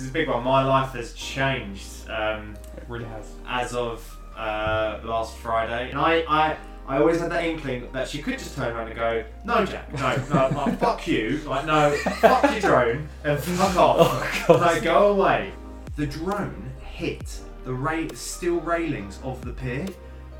this 0.00 0.06
is 0.06 0.10
a 0.10 0.14
big 0.14 0.28
one. 0.28 0.42
My 0.42 0.64
life 0.64 0.92
has 0.92 1.12
changed 1.12 2.08
um, 2.08 2.56
It 2.76 2.84
really 2.88 3.04
has. 3.04 3.26
as 3.46 3.74
of 3.74 4.18
uh, 4.34 4.98
last 5.04 5.36
Friday, 5.36 5.90
and 5.90 5.98
I, 5.98 6.24
I, 6.26 6.56
I 6.88 6.98
always 6.98 7.20
had 7.20 7.30
that 7.32 7.44
inkling 7.44 7.92
that 7.92 8.08
she 8.08 8.22
could 8.22 8.38
just 8.38 8.56
turn 8.56 8.74
around 8.74 8.86
and 8.86 8.96
go, 8.96 9.22
"No, 9.44 9.66
Jack, 9.66 9.92
no, 9.92 10.16
no, 10.32 10.56
like, 10.56 10.78
fuck 10.80 11.06
you, 11.06 11.42
like 11.46 11.66
no, 11.66 11.90
fuck 12.20 12.50
your 12.50 12.60
drone, 12.60 13.08
and 13.24 13.38
fuck 13.38 13.76
off, 13.76 14.44
Oh, 14.48 14.54
like 14.56 14.82
go 14.82 15.12
away." 15.12 15.52
The 15.96 16.06
drone 16.06 16.70
hit 16.80 17.38
the 17.64 17.74
ra- 17.74 18.08
steel 18.14 18.60
railings 18.60 19.18
of 19.22 19.44
the 19.44 19.52
pier, 19.52 19.86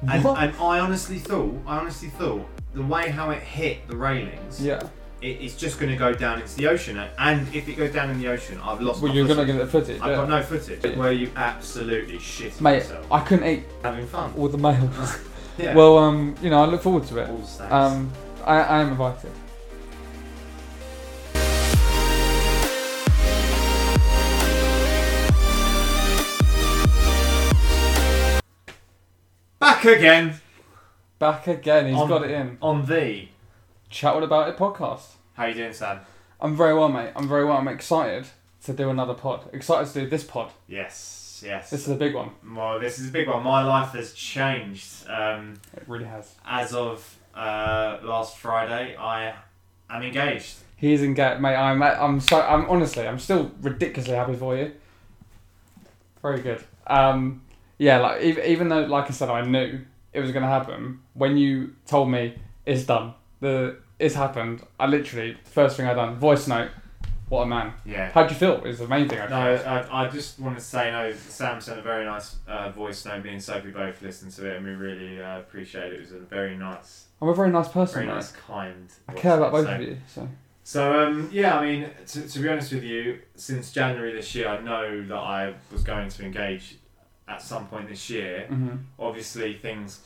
and, 0.09 0.25
and 0.25 0.57
I 0.57 0.79
honestly 0.79 1.19
thought, 1.19 1.55
I 1.67 1.77
honestly 1.77 2.09
thought 2.09 2.49
the 2.73 2.83
way 2.83 3.11
how 3.11 3.29
it 3.29 3.43
hit 3.43 3.87
the 3.89 3.97
railings, 3.97 4.65
Yeah. 4.65 4.81
It, 5.23 5.27
it's 5.27 5.55
just 5.57 5.79
going 5.79 5.91
to 5.91 5.97
go 5.97 6.13
down 6.13 6.41
into 6.41 6.55
the 6.57 6.67
ocean, 6.67 6.99
and 7.19 7.55
if 7.55 7.69
it 7.69 7.75
goes 7.75 7.93
down 7.93 8.11
in 8.11 8.21
the 8.21 8.29
ocean, 8.29 8.59
I've 8.63 8.81
lost. 8.81 9.03
Well, 9.03 9.11
my 9.11 9.17
you're 9.17 9.29
gonna 9.29 9.45
get 9.45 9.59
the 9.59 9.67
footage. 9.67 10.01
I've 10.01 10.11
yeah. 10.11 10.17
got 10.17 10.29
no 10.29 10.43
footage. 10.43 10.97
Where 10.97 11.13
you 11.13 11.31
absolutely 11.37 12.19
shit 12.19 12.61
Mate, 12.61 12.77
yourself. 12.79 13.07
I 13.11 13.21
couldn't 13.21 13.47
eat 13.47 13.65
having 13.83 14.07
fun. 14.07 14.33
all 14.37 14.49
the 14.49 14.59
mails. 14.59 15.19
Yeah. 15.59 15.75
Well, 15.75 15.99
um, 15.99 16.37
you 16.41 16.49
know, 16.49 16.63
I 16.63 16.65
look 16.65 16.81
forward 16.81 17.07
to 17.09 17.19
it. 17.19 17.29
all 17.29 17.45
states. 17.45 17.71
Um, 17.71 18.11
I, 18.47 18.61
I 18.61 18.81
am 18.81 18.89
invited. 18.93 19.31
back 29.59 29.85
again 29.85 30.41
Back 31.21 31.47
again. 31.49 31.89
He's 31.89 31.99
On- 31.99 32.09
got 32.09 32.25
it 32.25 32.31
in. 32.31 32.57
on 32.63 32.87
the. 32.87 33.29
Chat 33.91 34.15
all 34.15 34.23
about 34.23 34.49
it 34.49 34.57
podcast. 34.57 35.03
How 35.35 35.47
you 35.47 35.55
doing, 35.55 35.73
Sam? 35.73 36.01
I'm 36.41 36.57
very 36.57 36.75
well, 36.75 36.89
mate. 36.89 37.13
I'm 37.17 37.29
very 37.29 37.45
well. 37.45 37.57
I'm 37.57 37.69
excited 37.69 38.27
to 38.65 38.73
do 38.73 38.89
another 38.91 39.15
pod. 39.15 39.49
Excited 39.53 39.93
to 39.93 40.01
do 40.03 40.09
this 40.09 40.25
pod. 40.25 40.51
Yes, 40.69 41.43
yes. 41.45 41.71
This 41.71 41.83
is 41.83 41.89
a 41.89 41.97
big 41.97 42.15
one. 42.15 42.31
well, 42.55 42.79
this 42.79 42.99
is 42.99 43.09
a 43.09 43.13
big 43.13 43.29
one. 43.29 43.43
My 43.43 43.63
life 43.65 43.91
has 43.93 44.13
changed. 44.13 45.09
Um, 45.09 45.61
It 45.77 45.83
really 45.87 46.05
has. 46.05 46.35
as 46.47 46.73
of 46.73 47.17
uh, 47.35 47.99
last 48.03 48.39
Friday, 48.39 48.97
I 48.97 49.35
am 49.89 50.03
engaged. 50.03 50.57
He's 50.77 51.03
engaged, 51.03 51.41
mate. 51.41 51.57
I'm. 51.57 51.83
I'm 51.83 52.21
so. 52.21 52.41
I'm 52.41 52.69
honestly. 52.71 53.07
I'm 53.07 53.19
still 53.19 53.51
ridiculously 53.61 54.15
happy 54.15 54.35
for 54.37 54.57
you. 54.57 54.73
Very 56.23 56.41
good. 56.41 56.63
Um, 56.87 57.43
yeah. 57.77 57.99
Like 57.99 58.23
even, 58.23 58.45
even 58.45 58.69
though, 58.69 58.83
like 58.85 59.09
I 59.09 59.11
said, 59.11 59.29
I 59.31 59.43
knew 59.43 59.81
it 60.13 60.21
was 60.21 60.31
gonna 60.33 60.47
happen. 60.47 61.01
When 61.15 61.37
you 61.37 61.75
told 61.87 62.11
me 62.11 62.37
it's 62.65 62.85
done, 62.85 63.15
the 63.41 63.77
it's 63.99 64.15
happened. 64.15 64.63
I 64.79 64.87
literally 64.87 65.37
first 65.45 65.77
thing 65.77 65.87
I 65.87 65.95
done 65.95 66.17
voice 66.17 66.47
note. 66.49 66.71
What 67.29 67.43
a 67.43 67.47
man. 67.47 67.73
Yeah. 67.87 68.11
How'd 68.11 68.29
you 68.31 68.37
feel? 68.37 68.65
Is 68.65 68.81
the 68.81 68.89
main 68.89 69.09
thing. 69.09 69.21
I 69.21 69.29
No. 69.29 69.37
I, 69.37 70.05
I 70.05 70.09
just 70.09 70.41
want 70.41 70.59
to 70.59 70.65
say, 70.65 70.91
no, 70.91 71.13
Sam 71.13 71.61
sent 71.61 71.79
a 71.79 71.83
very 71.83 72.05
nice 72.05 72.35
uh, 72.49 72.71
voice 72.71 73.05
note. 73.07 73.23
Me 73.23 73.31
and 73.31 73.43
Sophie 73.43 73.71
both 73.71 74.03
listened 74.03 74.33
to 74.33 74.51
it, 74.51 74.57
and 74.57 74.67
we 74.67 74.73
really 74.73 75.23
uh, 75.23 75.39
appreciate 75.39 75.93
it. 75.93 75.97
It 75.97 76.01
was 76.01 76.11
a 76.13 76.19
very 76.19 76.57
nice, 76.57 77.05
I'm 77.23 77.29
a 77.29 77.35
very 77.35 77.51
nice 77.51 77.69
person, 77.69 77.95
very 77.95 78.07
mate. 78.07 78.15
nice, 78.15 78.33
kind. 78.33 78.89
I 79.09 79.13
care 79.13 79.37
about 79.37 79.53
both 79.53 79.67
So- 79.67 79.75
of 79.77 79.81
you. 79.81 79.97
So 80.09 80.29
So 80.65 81.01
um, 81.07 81.29
yeah, 81.33 81.57
I 81.57 81.65
mean, 81.65 81.91
to, 82.09 82.29
to 82.29 82.39
be 82.41 82.49
honest 82.49 82.73
with 82.73 82.83
you, 82.83 83.21
since 83.37 83.71
January 83.71 84.13
this 84.13 84.35
year, 84.35 84.49
I 84.49 84.61
know 84.61 85.07
that 85.07 85.15
I 85.15 85.55
was 85.71 85.85
going 85.85 86.09
to 86.09 86.25
engage 86.25 86.79
at 87.29 87.41
some 87.41 87.69
point 87.69 87.89
this 87.89 88.11
year. 88.11 88.47
hmm 88.49 88.71
Obviously, 88.99 89.55
things 89.55 90.01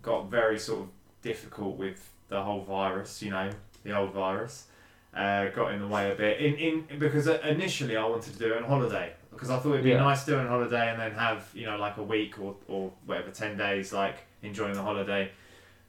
got 0.00 0.30
very 0.30 0.58
sort 0.58 0.80
of 0.84 0.88
difficult 1.20 1.76
with 1.76 2.08
the 2.30 2.42
whole 2.42 2.62
virus. 2.62 3.20
You 3.22 3.30
know, 3.32 3.50
the 3.84 3.94
old 3.96 4.12
virus 4.14 4.66
uh, 5.14 5.48
got 5.48 5.72
in 5.74 5.80
the 5.80 5.86
way 5.88 6.10
a 6.10 6.14
bit. 6.14 6.40
In, 6.40 6.54
in 6.88 6.98
because 6.98 7.26
initially 7.26 7.96
I 7.98 8.06
wanted 8.06 8.32
to 8.32 8.38
do 8.38 8.54
it 8.54 8.62
on 8.62 8.64
holiday 8.64 9.12
because 9.30 9.50
I 9.50 9.58
thought 9.58 9.72
it'd 9.74 9.84
be 9.84 9.90
Yeah. 9.90 9.98
nice 9.98 10.24
doing 10.24 10.46
a 10.46 10.48
holiday 10.48 10.90
and 10.90 10.98
then 11.00 11.12
have 11.12 11.48
you 11.52 11.66
know 11.66 11.76
like 11.76 11.98
a 11.98 12.02
week 12.02 12.38
or, 12.40 12.54
or 12.68 12.92
whatever 13.04 13.30
ten 13.30 13.58
days 13.58 13.92
like 13.92 14.16
enjoying 14.42 14.72
the 14.74 14.82
holiday. 14.82 15.30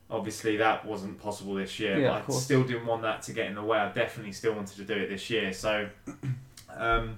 Obviously, 0.10 0.58
that 0.58 0.86
wasn't 0.86 1.18
possible 1.22 1.54
this 1.54 1.80
year, 1.80 1.98
Yeah, 1.98 2.10
but 2.10 2.18
I 2.18 2.22
course. 2.24 2.44
still 2.44 2.64
didn't 2.66 2.86
want 2.86 3.02
that 3.04 3.22
to 3.24 3.32
get 3.32 3.46
in 3.48 3.56
the 3.56 3.64
way. 3.64 3.78
I 3.80 3.90
definitely 3.94 4.34
still 4.34 4.54
wanted 4.54 4.76
to 4.76 4.84
do 4.84 4.94
it 5.02 5.08
this 5.08 5.30
year. 5.30 5.54
So, 5.54 5.88
um, 6.76 7.18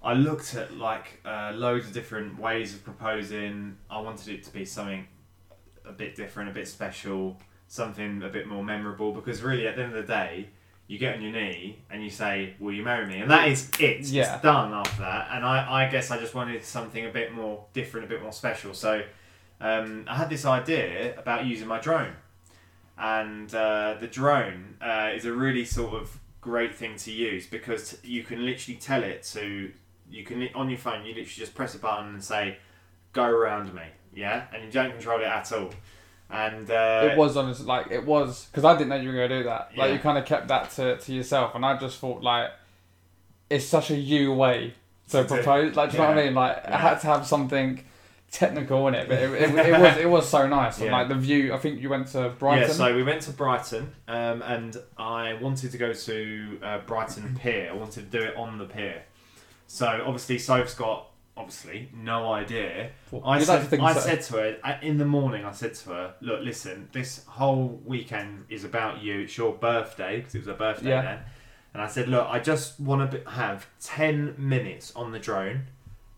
I 0.00 0.14
looked 0.14 0.54
at 0.54 0.76
like 0.76 1.20
uh, 1.24 1.50
loads 1.56 1.88
of 1.88 1.92
different 1.92 2.38
ways 2.38 2.72
of 2.72 2.84
proposing. 2.84 3.76
I 3.90 4.00
wanted 4.00 4.28
it 4.32 4.44
to 4.44 4.52
be 4.52 4.64
something 4.64 5.08
a 5.84 5.90
bit 5.90 6.14
different, 6.14 6.50
a 6.50 6.52
bit 6.52 6.68
special, 6.68 7.36
something 7.70 8.22
a 8.22 8.28
bit 8.28 8.46
more 8.46 8.62
memorable. 8.62 9.12
Because 9.12 9.40
really, 9.40 9.66
at 9.66 9.76
the 9.76 9.84
end 9.84 9.94
of 9.96 10.06
the 10.06 10.12
day, 10.12 10.48
you 10.88 10.98
get 10.98 11.14
on 11.14 11.22
your 11.22 11.32
knee 11.32 11.78
and 11.88 12.02
you 12.04 12.10
say, 12.10 12.54
"Will 12.58 12.74
you 12.74 12.82
marry 12.82 13.06
me?" 13.06 13.20
And 13.20 13.30
that 13.30 13.48
is 13.48 13.70
it. 13.78 14.00
Yeah. 14.06 14.34
It's 14.34 14.42
done 14.42 14.74
after 14.74 15.00
that. 15.02 15.28
And 15.32 15.44
I, 15.44 15.84
I 15.84 15.88
guess 15.88 16.10
I 16.10 16.18
just 16.18 16.34
wanted 16.34 16.62
something 16.64 17.06
a 17.06 17.10
bit 17.10 17.32
more 17.32 17.64
different, 17.72 18.04
a 18.04 18.08
bit 18.08 18.22
more 18.22 18.32
special. 18.32 18.74
So 18.74 19.02
um, 19.60 20.04
I 20.08 20.16
had 20.16 20.28
this 20.28 20.44
idea 20.44 21.18
about 21.18 21.46
using 21.46 21.68
my 21.68 21.78
drone, 21.78 22.14
and 22.98 23.54
uh, 23.54 23.94
the 24.00 24.08
drone 24.08 24.76
uh, 24.82 25.10
is 25.14 25.24
a 25.24 25.32
really 25.32 25.64
sort 25.64 25.94
of 25.94 26.18
great 26.40 26.74
thing 26.74 26.96
to 26.96 27.12
use 27.12 27.46
because 27.46 27.98
you 28.02 28.22
can 28.22 28.44
literally 28.44 28.78
tell 28.78 29.02
it 29.02 29.22
to 29.22 29.70
you 30.10 30.24
can 30.24 30.48
on 30.54 30.70
your 30.70 30.78
phone 30.78 31.04
you 31.04 31.08
literally 31.08 31.26
just 31.26 31.54
press 31.54 31.74
a 31.74 31.78
button 31.78 32.14
and 32.14 32.24
say 32.24 32.56
go 33.12 33.24
around 33.24 33.72
me 33.74 33.82
yeah 34.14 34.46
and 34.54 34.64
you 34.64 34.70
don't 34.70 34.90
control 34.92 35.20
it 35.20 35.26
at 35.26 35.52
all 35.52 35.70
and 36.32 36.70
uh, 36.70 37.08
it 37.10 37.16
was 37.18 37.36
honestly 37.36 37.66
like 37.66 37.90
it 37.90 38.04
was 38.04 38.46
because 38.46 38.64
I 38.64 38.74
didn't 38.74 38.88
know 38.90 38.96
you 38.96 39.08
were 39.08 39.14
gonna 39.14 39.28
do 39.28 39.44
that. 39.44 39.70
Like 39.76 39.88
Yeah. 39.88 39.94
you 39.94 39.98
kind 39.98 40.18
of 40.18 40.24
kept 40.24 40.48
that 40.48 40.70
to, 40.72 40.96
to 40.98 41.12
yourself, 41.12 41.54
and 41.54 41.64
I 41.64 41.76
just 41.76 41.98
thought 41.98 42.22
like 42.22 42.50
it's 43.48 43.64
such 43.66 43.90
a 43.90 43.96
you 43.96 44.32
way 44.32 44.74
to 45.10 45.24
propose. 45.24 45.74
Like, 45.74 45.90
do 45.90 45.96
you 45.96 46.02
know 46.02 46.08
what 46.10 46.18
I 46.18 46.24
mean? 46.24 46.34
Like, 46.34 46.60
Yeah. 46.64 46.76
I 46.76 46.80
had 46.80 47.00
to 47.00 47.06
have 47.08 47.26
something 47.26 47.84
technical 48.30 48.86
in 48.86 48.94
it, 48.94 49.08
but 49.08 49.18
it, 49.18 49.32
it, 49.32 49.54
it 49.66 49.72
was 49.80 49.96
it 49.96 50.08
was 50.08 50.28
so 50.28 50.46
nice. 50.46 50.80
And 50.80 50.92
like 50.92 51.08
the 51.08 51.16
view, 51.16 51.52
I 51.52 51.58
think 51.58 51.80
you 51.80 51.88
went 51.90 52.06
to 52.08 52.28
Brighton. 52.38 52.68
Yeah, 52.68 52.74
so 52.74 52.94
we 52.94 53.02
went 53.02 53.22
to 53.22 53.32
Brighton, 53.32 53.92
um, 54.06 54.42
and 54.42 54.76
I 54.96 55.34
wanted 55.34 55.72
to 55.72 55.78
go 55.78 55.92
to 55.92 56.58
uh, 56.62 56.78
Brighton 56.86 57.36
Pier. 57.40 57.70
I 57.72 57.74
wanted 57.74 58.10
to 58.12 58.18
do 58.18 58.24
it 58.24 58.36
on 58.36 58.58
the 58.58 58.66
pier. 58.66 59.02
So 59.66 59.86
obviously, 60.06 60.38
Soph's 60.38 60.74
got 60.74 61.09
obviously 61.40 61.88
no 61.94 62.32
idea. 62.32 62.90
Well, 63.10 63.22
I 63.24 63.38
you'd 63.38 63.48
like 63.48 63.68
said, 63.68 63.80
I 63.80 63.92
so. 63.94 64.00
said 64.00 64.22
to 64.22 64.32
her 64.34 64.56
I- 64.62 64.78
in 64.82 64.98
the 64.98 65.04
morning. 65.04 65.44
I 65.44 65.52
said 65.52 65.74
to 65.74 65.88
her, 65.90 66.14
"Look, 66.20 66.40
listen. 66.42 66.88
This 66.92 67.24
whole 67.26 67.80
weekend 67.84 68.44
is 68.48 68.64
about 68.64 69.02
you. 69.02 69.20
It's 69.20 69.36
your 69.36 69.52
birthday 69.52 70.18
because 70.18 70.34
it 70.34 70.38
was 70.38 70.46
her 70.48 70.54
birthday 70.54 70.90
Yeah. 70.90 71.02
then." 71.02 71.18
And 71.74 71.82
I 71.82 71.86
said, 71.86 72.08
"Look, 72.08 72.26
I 72.28 72.38
just 72.40 72.78
want 72.80 73.10
to 73.12 73.30
have 73.30 73.66
ten 73.80 74.34
minutes 74.36 74.92
on 74.94 75.12
the 75.12 75.18
drone. 75.18 75.66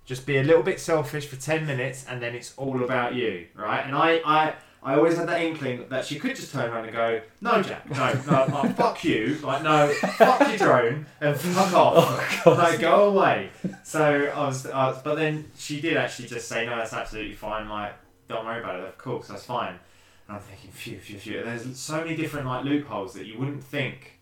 Just 0.04 0.26
be 0.26 0.36
a 0.38 0.42
little 0.42 0.62
bit 0.62 0.80
selfish 0.80 1.26
for 1.26 1.36
ten 1.36 1.66
minutes, 1.66 2.04
and 2.08 2.20
then 2.22 2.34
it's 2.34 2.52
all 2.56 2.82
about 2.84 3.14
you, 3.14 3.46
right?" 3.54 3.84
And 3.86 3.94
I, 3.94 4.20
I, 4.24 4.54
I 4.84 4.96
always 4.96 5.16
had 5.16 5.28
that 5.28 5.40
inkling 5.40 5.88
that 5.90 6.04
she 6.04 6.18
could 6.18 6.34
just 6.34 6.52
turn 6.52 6.70
around 6.70 6.84
and 6.84 6.92
go, 6.92 7.20
"No, 7.40 7.62
Jack, 7.62 7.88
no, 7.88 8.12
no, 8.26 8.46
like, 8.52 8.76
fuck 8.76 9.04
you, 9.04 9.38
like 9.42 9.62
no, 9.62 9.88
fuck 9.88 10.40
your 10.48 10.58
drone, 10.58 11.06
and 11.20 11.36
fuck 11.36 11.72
oh, 11.74 11.98
off, 11.98 12.46
like 12.46 12.80
go 12.80 13.08
away." 13.08 13.50
So 13.84 14.32
I 14.34 14.46
was, 14.46 14.66
I 14.66 14.88
was, 14.88 15.00
but 15.02 15.14
then 15.14 15.50
she 15.56 15.80
did 15.80 15.96
actually 15.96 16.28
just 16.28 16.48
say, 16.48 16.66
"No, 16.66 16.76
that's 16.76 16.92
absolutely 16.92 17.34
fine. 17.34 17.68
Like, 17.68 17.94
don't 18.28 18.44
worry 18.44 18.60
about 18.60 18.80
it. 18.80 18.88
Of 18.88 18.98
course, 18.98 19.28
that's 19.28 19.44
fine." 19.44 19.78
And 20.26 20.36
I'm 20.36 20.42
thinking, 20.42 20.70
phew, 20.72 20.98
phew, 20.98 21.18
phew. 21.18 21.42
There's 21.44 21.78
so 21.78 21.98
many 21.98 22.16
different 22.16 22.46
like 22.46 22.64
loopholes 22.64 23.14
that 23.14 23.26
you 23.26 23.38
wouldn't 23.38 23.62
think. 23.62 24.18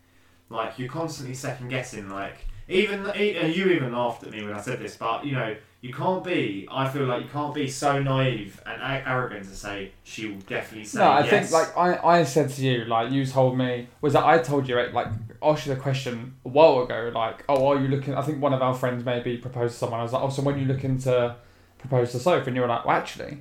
Like 0.49 0.77
you're 0.77 0.89
constantly 0.89 1.33
second 1.33 1.69
guessing. 1.69 2.07
Like 2.09 2.45
even 2.67 3.07
and 3.07 3.55
you 3.55 3.69
even 3.69 3.93
laughed 3.93 4.23
at 4.23 4.31
me 4.31 4.43
when 4.43 4.53
I 4.53 4.61
said 4.61 4.79
this, 4.79 4.95
but 4.95 5.25
you 5.25 5.33
know 5.33 5.55
you 5.81 5.91
can't 5.91 6.23
be. 6.23 6.67
I 6.71 6.87
feel 6.87 7.05
like 7.05 7.23
you 7.23 7.29
can't 7.29 7.55
be 7.55 7.67
so 7.67 8.01
naive 8.01 8.61
and 8.67 8.81
a- 8.81 9.09
arrogant 9.09 9.45
to 9.45 9.55
say 9.55 9.91
she 10.03 10.27
will 10.27 10.39
definitely 10.41 10.85
say 10.85 10.99
no, 10.99 11.05
I 11.05 11.23
yes. 11.25 11.29
think 11.29 11.51
like 11.51 11.75
I, 11.75 12.19
I 12.19 12.23
said 12.23 12.51
to 12.51 12.61
you, 12.61 12.85
like 12.85 13.11
you 13.11 13.25
told 13.25 13.57
me 13.57 13.87
was 13.99 14.13
that 14.13 14.23
I 14.23 14.37
told 14.37 14.69
you 14.69 14.75
like 14.93 15.07
asked 15.41 15.65
you 15.65 15.73
the 15.73 15.79
question 15.79 16.35
a 16.45 16.49
while 16.49 16.83
ago, 16.83 17.11
like, 17.13 17.43
oh, 17.49 17.67
are 17.67 17.81
you 17.81 17.87
looking? 17.87 18.13
I 18.13 18.21
think 18.21 18.39
one 18.39 18.53
of 18.53 18.61
our 18.61 18.75
friends 18.75 19.03
maybe 19.03 19.37
proposed 19.37 19.73
to 19.73 19.79
someone. 19.79 19.99
I 19.99 20.03
was 20.03 20.13
like, 20.13 20.21
oh, 20.21 20.29
so 20.29 20.43
when 20.43 20.59
you 20.59 20.65
looking 20.65 20.99
to 20.99 21.35
propose 21.79 22.11
to 22.11 22.19
Soph? 22.19 22.45
And 22.45 22.55
you 22.55 22.61
were 22.61 22.67
like, 22.67 22.85
well, 22.85 22.95
actually, 22.95 23.39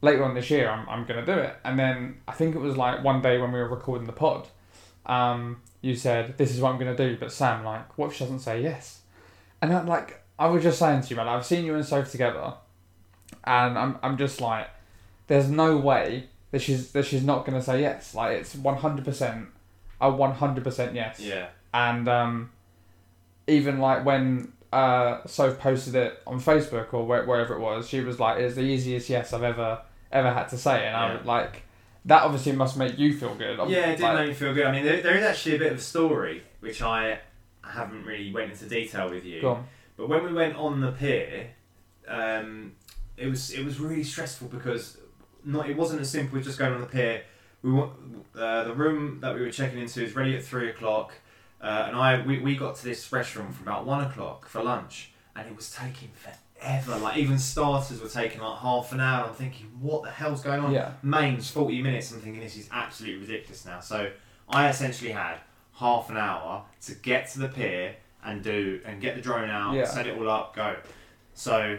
later 0.00 0.24
on 0.24 0.34
this 0.34 0.50
year, 0.50 0.70
I'm, 0.70 0.88
I'm 0.88 1.04
gonna 1.04 1.26
do 1.26 1.32
it. 1.34 1.54
And 1.66 1.78
then 1.78 2.20
I 2.26 2.32
think 2.32 2.54
it 2.54 2.60
was 2.60 2.78
like 2.78 3.04
one 3.04 3.20
day 3.20 3.36
when 3.36 3.52
we 3.52 3.58
were 3.58 3.68
recording 3.68 4.06
the 4.06 4.14
pod, 4.14 4.48
um, 5.04 5.60
you 5.82 5.94
said 5.96 6.38
this 6.38 6.50
is 6.50 6.62
what 6.62 6.70
I'm 6.70 6.78
gonna 6.78 6.96
do, 6.96 7.18
but 7.20 7.30
Sam, 7.30 7.62
like, 7.62 7.98
what 7.98 8.06
if 8.06 8.14
she 8.14 8.24
doesn't 8.24 8.40
say 8.40 8.62
yes? 8.62 9.02
And 9.60 9.70
I'm 9.70 9.86
like, 9.86 10.21
I 10.42 10.46
was 10.46 10.62
just 10.62 10.78
saying 10.78 11.02
to 11.02 11.08
you, 11.10 11.16
man, 11.16 11.28
I've 11.28 11.46
seen 11.46 11.64
you 11.64 11.74
and 11.74 11.84
Soph 11.84 12.10
together, 12.10 12.54
and 13.44 13.78
I'm, 13.78 13.98
I'm 14.02 14.16
just 14.18 14.40
like, 14.40 14.68
there's 15.28 15.48
no 15.48 15.76
way 15.76 16.28
that 16.50 16.60
she's 16.60 16.92
that 16.92 17.04
she's 17.06 17.24
not 17.24 17.44
gonna 17.46 17.62
say 17.62 17.80
yes. 17.80 18.14
Like 18.14 18.38
it's 18.38 18.54
one 18.54 18.76
hundred 18.76 19.04
percent, 19.04 19.46
a 20.00 20.10
one 20.10 20.32
hundred 20.32 20.64
percent 20.64 20.94
yes. 20.94 21.20
yeah, 21.20 21.46
And 21.72 22.08
um, 22.08 22.50
even 23.46 23.78
like 23.78 24.04
when 24.04 24.52
uh, 24.72 25.20
Soph 25.26 25.58
posted 25.58 25.94
it 25.94 26.20
on 26.26 26.40
Facebook 26.40 26.92
or 26.92 27.06
where, 27.06 27.24
wherever 27.24 27.54
it 27.54 27.60
was, 27.60 27.88
she 27.88 28.00
was 28.00 28.18
like, 28.18 28.38
"It's 28.38 28.54
the 28.56 28.62
easiest 28.62 29.08
yes 29.08 29.32
I've 29.32 29.42
ever 29.42 29.80
ever 30.10 30.32
had 30.32 30.48
to 30.48 30.58
say," 30.58 30.86
and 30.86 30.96
I 30.96 31.08
Yeah. 31.08 31.16
was 31.18 31.26
like, 31.26 31.62
that 32.06 32.22
obviously 32.22 32.52
must 32.52 32.76
make 32.76 32.98
you 32.98 33.16
feel 33.16 33.34
good. 33.34 33.58
yeah, 33.68 33.90
it 33.90 33.96
did 33.96 34.02
Like, 34.02 34.14
make 34.18 34.28
me 34.28 34.34
feel 34.34 34.54
good. 34.54 34.66
I 34.66 34.72
mean, 34.72 34.84
there, 34.84 35.00
there 35.02 35.16
is 35.16 35.24
actually 35.24 35.56
a 35.56 35.58
bit 35.58 35.72
of 35.72 35.78
a 35.78 35.80
story 35.80 36.42
which 36.60 36.82
I 36.82 37.20
haven't 37.64 38.04
really 38.04 38.32
went 38.32 38.50
into 38.50 38.66
detail 38.66 39.08
with 39.08 39.24
you. 39.24 39.40
But 40.02 40.08
when 40.08 40.24
we 40.24 40.32
went 40.32 40.56
on 40.56 40.80
the 40.80 40.90
pier, 40.90 41.50
um, 42.08 42.72
it 43.16 43.28
was 43.28 43.52
it 43.52 43.64
was 43.64 43.78
really 43.78 44.02
stressful 44.02 44.48
because 44.48 44.98
not 45.44 45.70
it 45.70 45.76
wasn't 45.76 46.00
as 46.00 46.10
simple 46.10 46.40
as 46.40 46.44
just 46.44 46.58
going 46.58 46.72
on 46.72 46.80
the 46.80 46.88
pier. 46.88 47.22
We 47.62 47.80
uh, 48.34 48.64
the 48.64 48.74
room 48.74 49.20
that 49.20 49.32
we 49.32 49.42
were 49.42 49.52
checking 49.52 49.78
into 49.78 50.02
is 50.02 50.16
ready 50.16 50.36
at 50.36 50.42
three 50.42 50.70
o'clock, 50.70 51.12
uh, 51.60 51.84
and 51.86 51.94
I 51.94 52.20
we, 52.26 52.40
we 52.40 52.56
got 52.56 52.74
to 52.78 52.84
this 52.84 53.12
restaurant 53.12 53.54
for 53.54 53.62
about 53.62 53.86
one 53.86 54.02
o'clock 54.02 54.48
for 54.48 54.60
lunch, 54.60 55.12
and 55.36 55.46
it 55.46 55.54
was 55.54 55.70
taking 55.70 56.10
forever. 56.16 56.98
Like 56.98 57.18
even 57.18 57.38
starters 57.38 58.00
were 58.00 58.08
taking 58.08 58.40
like 58.40 58.58
half 58.58 58.90
an 58.90 58.98
hour. 58.98 59.28
I'm 59.28 59.34
thinking, 59.34 59.68
what 59.80 60.02
the 60.02 60.10
hell's 60.10 60.42
going 60.42 60.58
on? 60.58 60.72
Yeah. 60.72 60.94
Mains 61.04 61.48
forty 61.48 61.80
minutes. 61.80 62.10
I'm 62.10 62.18
thinking 62.18 62.40
this 62.40 62.56
is 62.56 62.68
absolutely 62.72 63.20
ridiculous 63.20 63.64
now. 63.64 63.78
So 63.78 64.10
I 64.48 64.68
essentially 64.68 65.12
had 65.12 65.36
half 65.74 66.10
an 66.10 66.16
hour 66.16 66.64
to 66.86 66.94
get 66.96 67.30
to 67.34 67.38
the 67.38 67.48
pier 67.48 67.94
and 68.24 68.42
do 68.42 68.80
and 68.84 69.00
get 69.00 69.14
the 69.16 69.20
drone 69.20 69.50
out, 69.50 69.74
Yeah. 69.74 69.84
set 69.84 70.06
it 70.06 70.16
all 70.18 70.28
up, 70.30 70.54
go. 70.54 70.76
So, 71.34 71.78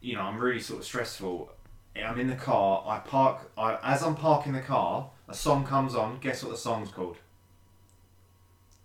you 0.00 0.14
know, 0.14 0.22
I'm 0.22 0.38
really 0.38 0.60
sort 0.60 0.80
of 0.80 0.86
stressful. 0.86 1.50
I'm 1.96 2.18
in 2.18 2.28
the 2.28 2.36
car. 2.36 2.84
I 2.86 2.98
park. 3.00 3.50
I, 3.58 3.78
as 3.82 4.02
I'm 4.02 4.14
parking 4.14 4.52
the 4.54 4.60
car, 4.60 5.10
a 5.28 5.34
song 5.34 5.64
comes 5.64 5.94
on. 5.94 6.18
Guess 6.20 6.42
what 6.42 6.52
the 6.52 6.58
song's 6.58 6.90
called? 6.90 7.18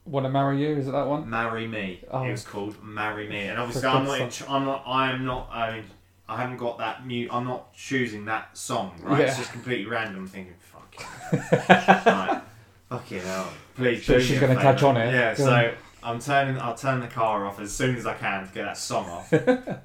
Want 0.06 0.26
to 0.26 0.30
marry 0.30 0.62
you? 0.62 0.78
Is 0.78 0.88
it 0.88 0.92
that 0.92 1.08
one? 1.08 1.30
"Marry 1.30 1.68
Me." 1.68 2.02
Oh. 2.12 2.24
It 2.24 2.32
was 2.32 2.44
called 2.44 2.82
"Marry 2.84 3.28
Me," 3.28 3.48
and 3.48 3.60
obviously 3.60 3.88
I'm 3.88 4.06
not. 4.06 4.32
Ch- 4.32 4.50
I'm 4.50 4.66
not. 4.66 4.84
I 4.86 5.12
am 5.12 5.26
not. 5.26 5.50
I 5.52 5.76
mean, 5.76 5.84
I 6.30 6.38
haven't 6.42 6.58
got 6.58 6.78
that 6.80 7.06
new. 7.06 7.30
I'm 7.32 7.46
not 7.46 7.74
choosing 7.74 8.26
that 8.26 8.58
song. 8.58 8.94
Right? 9.02 9.22
It's 9.22 9.38
just 9.38 9.52
completely 9.52 9.86
random. 9.86 10.24
I'm 10.24 10.28
thinking, 10.28 10.54
fuck. 10.60 10.96
right. 11.70 12.42
Fucking 12.90 13.20
hell. 13.20 13.50
Please. 13.76 14.06
So 14.06 14.20
she's 14.20 14.40
gonna 14.40 14.56
catch 14.56 14.82
on 14.84 14.96
it. 14.98 15.12
Yeah. 15.14 15.36
Go 15.36 15.44
So 15.46 15.74
I'm 16.04 16.20
turning. 16.20 16.60
I'll 16.60 16.76
turn 16.76 17.00
the 17.00 17.08
car 17.08 17.46
off 17.46 17.60
as 17.60 17.72
soon 17.72 17.96
as 17.96 18.06
I 18.06 18.14
can 18.14 18.48
to 18.48 18.54
get 18.54 18.66
that 18.66 18.78
song 18.78 19.10
off. 19.10 19.30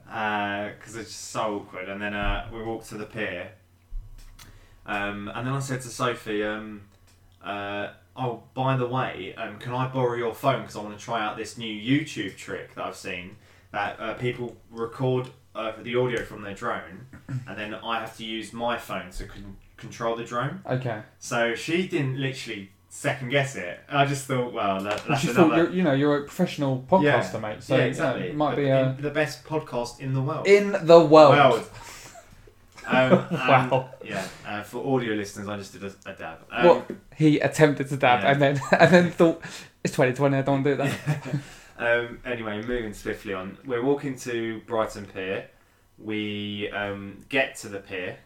Because 0.73 0.97
it's 0.97 1.09
just 1.11 1.31
so 1.31 1.56
awkward. 1.56 1.88
And 1.88 2.00
then 2.00 2.14
uh, 2.14 2.49
we 2.53 2.62
walked 2.62 2.88
to 2.91 2.97
the 2.97 3.06
pier. 3.06 3.53
Um, 4.85 5.31
and 5.35 5.47
then 5.47 5.55
I 5.55 5.61
said 5.61 5.81
to 5.82 5.88
Sophie, 5.88 6.43
um, 6.44 6.82
uh, 7.43 7.88
"Oh, 8.17 8.43
by 8.55 8.76
the 8.76 8.87
way, 8.87 9.35
um, 9.37 9.59
can 9.59 9.73
I 9.73 9.88
borrow 9.88 10.17
your 10.17 10.35
phone 10.35 10.61
because 10.62 10.76
I 10.76 10.81
want 10.81 10.99
to 10.99 11.05
try 11.05 11.25
out 11.25 11.37
this 11.37 11.56
new 11.56 11.73
YouTube 11.73 12.37
trick 12.37 12.75
that 12.75 12.85
I've 12.85 12.97
seen 12.97 13.37
that 13.70 13.99
uh, 14.00 14.14
people 14.14 14.56
record 14.70 15.29
uh, 15.55 15.73
the 15.82 15.94
audio 15.97 16.25
from 16.25 16.43
their 16.43 16.55
drone, 16.55 17.06
and 17.29 17.56
then 17.59 17.75
I 17.75 18.00
have 18.00 18.17
to 18.19 18.25
use 18.25 18.53
my 18.53 18.76
phone 18.76 19.11
to 19.12 19.25
con- 19.26 19.56
control 19.76 20.17
the 20.17 20.25
drone." 20.25 20.61
Okay. 20.67 21.03
So 21.19 21.55
she 21.55 21.87
didn't 21.87 22.20
literally 22.20 22.70
second 22.94 23.31
guess 23.31 23.56
it. 23.56 23.81
I 23.89 24.05
just 24.05 24.27
thought, 24.27 24.53
well, 24.53 24.83
that, 24.83 25.03
that's 25.09 25.23
She 25.23 25.31
another. 25.31 25.65
thought 25.67 25.75
you 25.75 25.83
know 25.83 25.93
you're 25.94 26.19
a 26.19 26.25
professional 26.25 26.85
podcaster, 26.89 27.41
mate. 27.41 27.62
So 27.62 27.75
yeah, 27.75 27.85
you 27.85 27.89
exactly. 27.89 28.27
it 28.29 28.37
might 28.37 28.56
the, 28.56 28.62
be 28.62 28.69
a 28.69 28.97
the 29.00 29.11
best 29.11 29.44
podcast 29.44 29.99
in 29.99 30.12
the 30.12 30.21
world. 30.21 30.47
in 30.47 30.73
the 30.73 31.00
world. 31.00 31.35
World. 31.37 31.71
Um, 32.85 33.12
and, 33.31 33.31
Wow. 33.31 33.91
Yeah, 34.05 34.27
uh, 34.44 34.62
for 34.65 34.97
audio 34.97 35.15
listeners, 35.15 35.49
I 35.49 35.56
just 35.56 35.73
did 35.73 35.85
a, 35.85 35.94
a 36.05 36.15
dab. 36.15 36.39
Um, 36.50 36.67
What 36.67 36.91
he 37.15 37.39
attempted 37.39 37.89
to 37.91 37.97
dab 37.97 38.23
Yeah. 38.25 38.33
and 38.33 38.43
then 38.43 38.61
and 38.73 38.91
then 38.93 39.11
thought 39.19 39.41
it's 39.85 39.95
2020. 39.95 40.37
I 40.37 40.43
don't 40.43 40.65
want 40.65 40.65
to 40.65 40.71
do 40.73 40.77
that. 40.83 41.38
um, 41.79 42.19
anyway, 42.25 42.61
moving 42.61 42.93
swiftly 42.93 43.35
on, 43.35 43.56
we're 43.65 43.85
walking 43.85 44.17
to 44.27 44.61
Brighton 44.67 45.06
Pier. 45.06 45.49
We 45.97 46.71
um, 46.73 47.25
get 47.29 47.55
to 47.59 47.69
the 47.69 47.79
pier, 47.79 48.17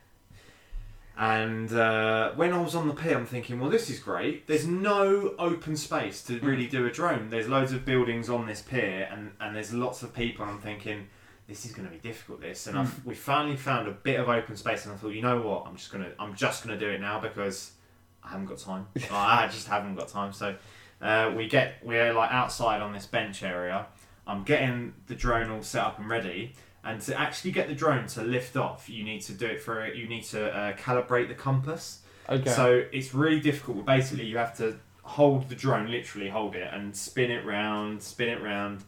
and 1.18 1.72
uh, 1.72 2.32
when 2.32 2.52
I 2.52 2.60
was 2.60 2.74
on 2.74 2.88
the 2.88 2.94
pier, 2.94 3.16
I'm 3.16 3.24
thinking, 3.24 3.58
well, 3.58 3.70
this 3.70 3.88
is 3.88 3.98
great. 3.98 4.46
There's 4.46 4.66
no 4.66 5.34
open 5.38 5.76
space 5.76 6.22
to 6.24 6.38
really 6.40 6.66
do 6.66 6.84
a 6.86 6.90
drone. 6.90 7.30
There's 7.30 7.48
loads 7.48 7.72
of 7.72 7.86
buildings 7.86 8.28
on 8.28 8.46
this 8.46 8.60
pier, 8.60 9.08
and, 9.10 9.32
and 9.40 9.56
there's 9.56 9.72
lots 9.72 10.02
of 10.02 10.14
people. 10.14 10.44
And 10.44 10.52
I'm 10.52 10.60
thinking, 10.60 11.08
this 11.48 11.64
is 11.64 11.72
going 11.72 11.88
to 11.88 11.94
be 11.94 12.00
difficult. 12.00 12.42
This, 12.42 12.66
and 12.66 12.78
I've, 12.78 13.04
we 13.06 13.14
finally 13.14 13.56
found 13.56 13.88
a 13.88 13.92
bit 13.92 14.20
of 14.20 14.28
open 14.28 14.56
space, 14.56 14.84
and 14.84 14.92
I 14.92 14.98
thought, 14.98 15.14
you 15.14 15.22
know 15.22 15.40
what, 15.40 15.66
I'm 15.66 15.76
just 15.76 15.90
gonna, 15.90 16.10
I'm 16.18 16.34
just 16.34 16.62
gonna 16.62 16.78
do 16.78 16.90
it 16.90 17.00
now 17.00 17.18
because 17.18 17.72
I 18.22 18.28
haven't 18.28 18.46
got 18.46 18.58
time. 18.58 18.86
I 19.10 19.46
just 19.46 19.68
haven't 19.68 19.94
got 19.94 20.08
time. 20.08 20.34
So 20.34 20.54
uh, 21.00 21.32
we 21.34 21.48
get, 21.48 21.76
we're 21.82 22.12
like 22.12 22.30
outside 22.30 22.82
on 22.82 22.92
this 22.92 23.06
bench 23.06 23.42
area. 23.42 23.86
I'm 24.26 24.42
getting 24.42 24.92
the 25.06 25.14
drone 25.14 25.50
all 25.50 25.62
set 25.62 25.82
up 25.82 25.98
and 25.98 26.10
ready. 26.10 26.52
And 26.86 27.00
to 27.02 27.18
actually 27.20 27.50
get 27.50 27.66
the 27.68 27.74
drone 27.74 28.06
to 28.08 28.22
lift 28.22 28.56
off, 28.56 28.88
you 28.88 29.02
need 29.04 29.20
to 29.22 29.32
do 29.32 29.46
it 29.46 29.60
for 29.60 29.86
you 29.92 30.08
need 30.08 30.22
to 30.24 30.40
uh, 30.56 30.72
calibrate 30.76 31.28
the 31.28 31.34
compass. 31.34 32.00
Okay. 32.28 32.48
So 32.50 32.84
it's 32.92 33.12
really 33.14 33.40
difficult. 33.40 33.84
Basically, 33.84 34.24
you 34.26 34.38
have 34.38 34.56
to 34.58 34.76
hold 35.02 35.48
the 35.48 35.54
drone, 35.54 35.90
literally 35.90 36.28
hold 36.28 36.54
it, 36.56 36.68
and 36.72 36.94
spin 36.96 37.30
it 37.30 37.44
round, 37.44 38.02
spin 38.02 38.28
it 38.28 38.42
round, 38.42 38.84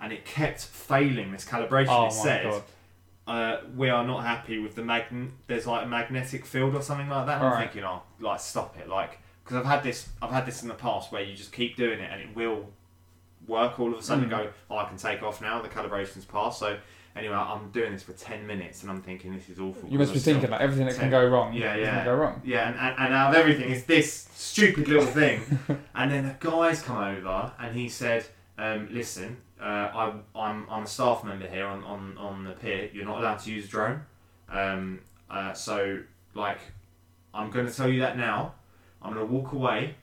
and 0.00 0.12
it 0.12 0.24
kept 0.24 0.60
failing 0.60 1.32
this 1.32 1.44
calibration. 1.44 1.86
oh 1.88 2.02
it 2.02 2.06
my 2.06 2.08
said, 2.10 2.44
god. 2.44 2.62
uh, 3.26 3.60
"We 3.76 3.90
are 3.90 4.04
not 4.06 4.24
happy 4.24 4.58
with 4.58 4.74
the 4.74 4.82
magn. 4.82 5.32
There's 5.46 5.66
like 5.66 5.84
a 5.84 5.88
magnetic 5.88 6.44
field 6.46 6.74
or 6.74 6.82
something 6.82 7.08
like 7.08 7.26
that." 7.26 7.38
I'm 7.38 7.44
Alright. 7.44 7.70
thinking, 7.70 7.84
"Oh, 7.84 8.02
like 8.20 8.40
stop 8.40 8.76
it!" 8.78 8.88
Like 8.88 9.18
because 9.44 9.56
I've 9.58 9.66
had 9.66 9.82
this, 9.84 10.08
I've 10.20 10.30
had 10.32 10.46
this 10.46 10.62
in 10.62 10.68
the 10.68 10.74
past 10.74 11.12
where 11.12 11.22
you 11.22 11.36
just 11.36 11.52
keep 11.52 11.76
doing 11.76 12.00
it 12.00 12.10
and 12.12 12.20
it 12.20 12.34
will 12.34 12.70
work. 13.46 13.78
All 13.78 13.92
of 13.92 13.98
a 13.98 14.02
sudden, 14.02 14.26
Mm. 14.26 14.30
go, 14.30 14.52
"Oh, 14.70 14.78
I 14.78 14.84
can 14.88 14.96
take 14.96 15.22
off 15.22 15.40
now. 15.40 15.60
The 15.62 15.68
calibration's 15.68 16.24
passed." 16.24 16.58
So 16.58 16.78
anyway, 17.16 17.34
I'm 17.34 17.70
doing 17.70 17.92
this 17.92 18.02
for 18.02 18.12
ten 18.12 18.46
minutes 18.46 18.82
and 18.82 18.90
I'm 18.90 19.02
thinking 19.02 19.34
this 19.34 19.48
is 19.48 19.58
awful. 19.58 19.88
You 19.88 19.98
must 19.98 20.12
be 20.12 20.18
thinking 20.18 20.50
like 20.50 20.60
everything 20.60 20.86
that 20.86 20.94
can 20.94 21.02
Ten- 21.02 21.10
go 21.10 21.26
wrong. 21.28 21.52
Yeah, 21.54 21.74
is 21.74 21.80
yeah. 21.80 22.04
go 22.04 22.14
wrong. 22.14 22.40
Yeah, 22.44 22.68
and, 22.68 22.78
and, 22.78 22.94
and 23.06 23.14
out 23.14 23.30
of 23.30 23.36
everything, 23.36 23.70
it's 23.70 23.84
this 23.84 24.28
stupid 24.34 24.88
little 24.88 25.06
thing. 25.06 25.40
and 25.94 26.10
then 26.10 26.24
a 26.26 26.36
guy's 26.38 26.82
come 26.82 26.98
over 26.98 27.52
and 27.58 27.74
he 27.76 27.88
said, 27.88 28.26
um, 28.58 28.88
"Listen, 28.90 29.38
uh, 29.60 29.64
I, 29.64 30.12
I'm 30.34 30.66
I'm 30.70 30.82
a 30.84 30.86
staff 30.86 31.24
member 31.24 31.46
here 31.46 31.66
on, 31.66 31.82
on, 31.84 32.16
on 32.18 32.44
the 32.44 32.52
pier. 32.52 32.90
You're 32.92 33.06
not 33.06 33.18
allowed 33.18 33.38
to 33.40 33.50
use 33.50 33.64
a 33.66 33.68
drone. 33.68 34.02
Um, 34.50 35.00
uh, 35.30 35.52
so 35.54 36.00
like, 36.34 36.58
I'm 37.34 37.50
going 37.50 37.66
to 37.66 37.72
tell 37.74 37.88
you 37.88 38.00
that 38.00 38.16
now. 38.16 38.54
I'm 39.02 39.14
going 39.14 39.26
to 39.26 39.32
walk 39.32 39.52
away. 39.52 39.94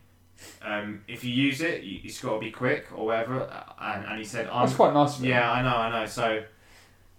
Um, 0.62 1.02
if 1.08 1.24
you 1.24 1.32
use 1.32 1.62
it, 1.62 1.84
you, 1.84 2.00
it's 2.04 2.20
got 2.20 2.34
to 2.34 2.40
be 2.40 2.52
quick 2.52 2.88
or 2.96 3.06
whatever." 3.08 3.42
Uh, 3.44 3.64
And, 3.80 4.06
and 4.06 4.18
he 4.18 4.24
said, 4.26 4.48
"I'm 4.52 4.66
That's 4.66 4.76
quite 4.76 4.94
nice 4.94 5.20
yeah, 5.20 5.52
I 5.52 5.62
know, 5.62 5.76
I 5.76 5.90
know. 5.92 6.06
So 6.06 6.44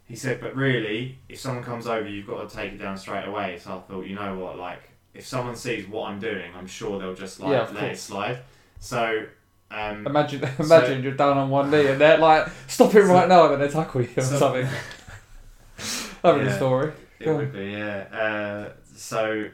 he 0.07 0.17
said, 0.17 0.41
but 0.41 0.55
really, 0.55 1.19
if 1.29 1.39
someone 1.41 1.65
comes 1.65 1.87
over, 1.87 2.07
you've 2.09 2.27
got 2.27 2.49
to 2.49 2.55
take 2.57 2.73
it 2.73 2.79
down 2.79 2.97
straight 2.99 3.27
away. 3.27 3.59
So 3.59 3.77
I 3.77 3.81
thought, 3.91 4.07
you 4.07 4.15
know 4.15 4.37
what, 4.39 4.59
like, 4.59 4.83
if 5.15 5.27
someone 5.27 5.57
sees 5.57 5.87
what 5.89 6.11
I'm 6.11 6.19
doing, 6.21 6.51
I'm 6.57 6.67
sure 6.67 6.99
they'll 6.99 7.15
just 7.15 7.41
like 7.41 7.51
Yeah, 7.53 7.63
of 7.63 7.75
let 7.75 7.85
it 7.85 7.87
course. 7.89 8.01
slide. 8.01 8.39
So, 8.81 9.25
um, 9.71 10.07
Imagine, 10.07 10.47
imagine 10.59 11.03
you're 11.03 11.13
down 11.15 11.39
on 11.39 11.49
one 11.51 11.71
knee 11.71 11.87
and 11.87 12.01
they're 12.01 12.19
like, 12.19 12.49
"Stop 12.67 12.95
it 12.95 13.03
right 13.05 13.29
now!" 13.29 13.45
and 13.45 13.55
then 13.55 13.61
they 13.69 13.73
tackle 13.73 14.03
you 14.03 14.11
or 14.17 14.23
So- 14.23 14.39
something. 14.39 14.69
That'd 16.23 16.41
be 16.41 16.45
the 16.47 16.51
Yeah. 16.51 16.57
story. 16.57 16.93
it 17.21 17.31
would 17.31 17.53
be, 17.53 17.65
yeah. 17.73 17.97
Uh, 18.13 18.73
so, 18.95 19.49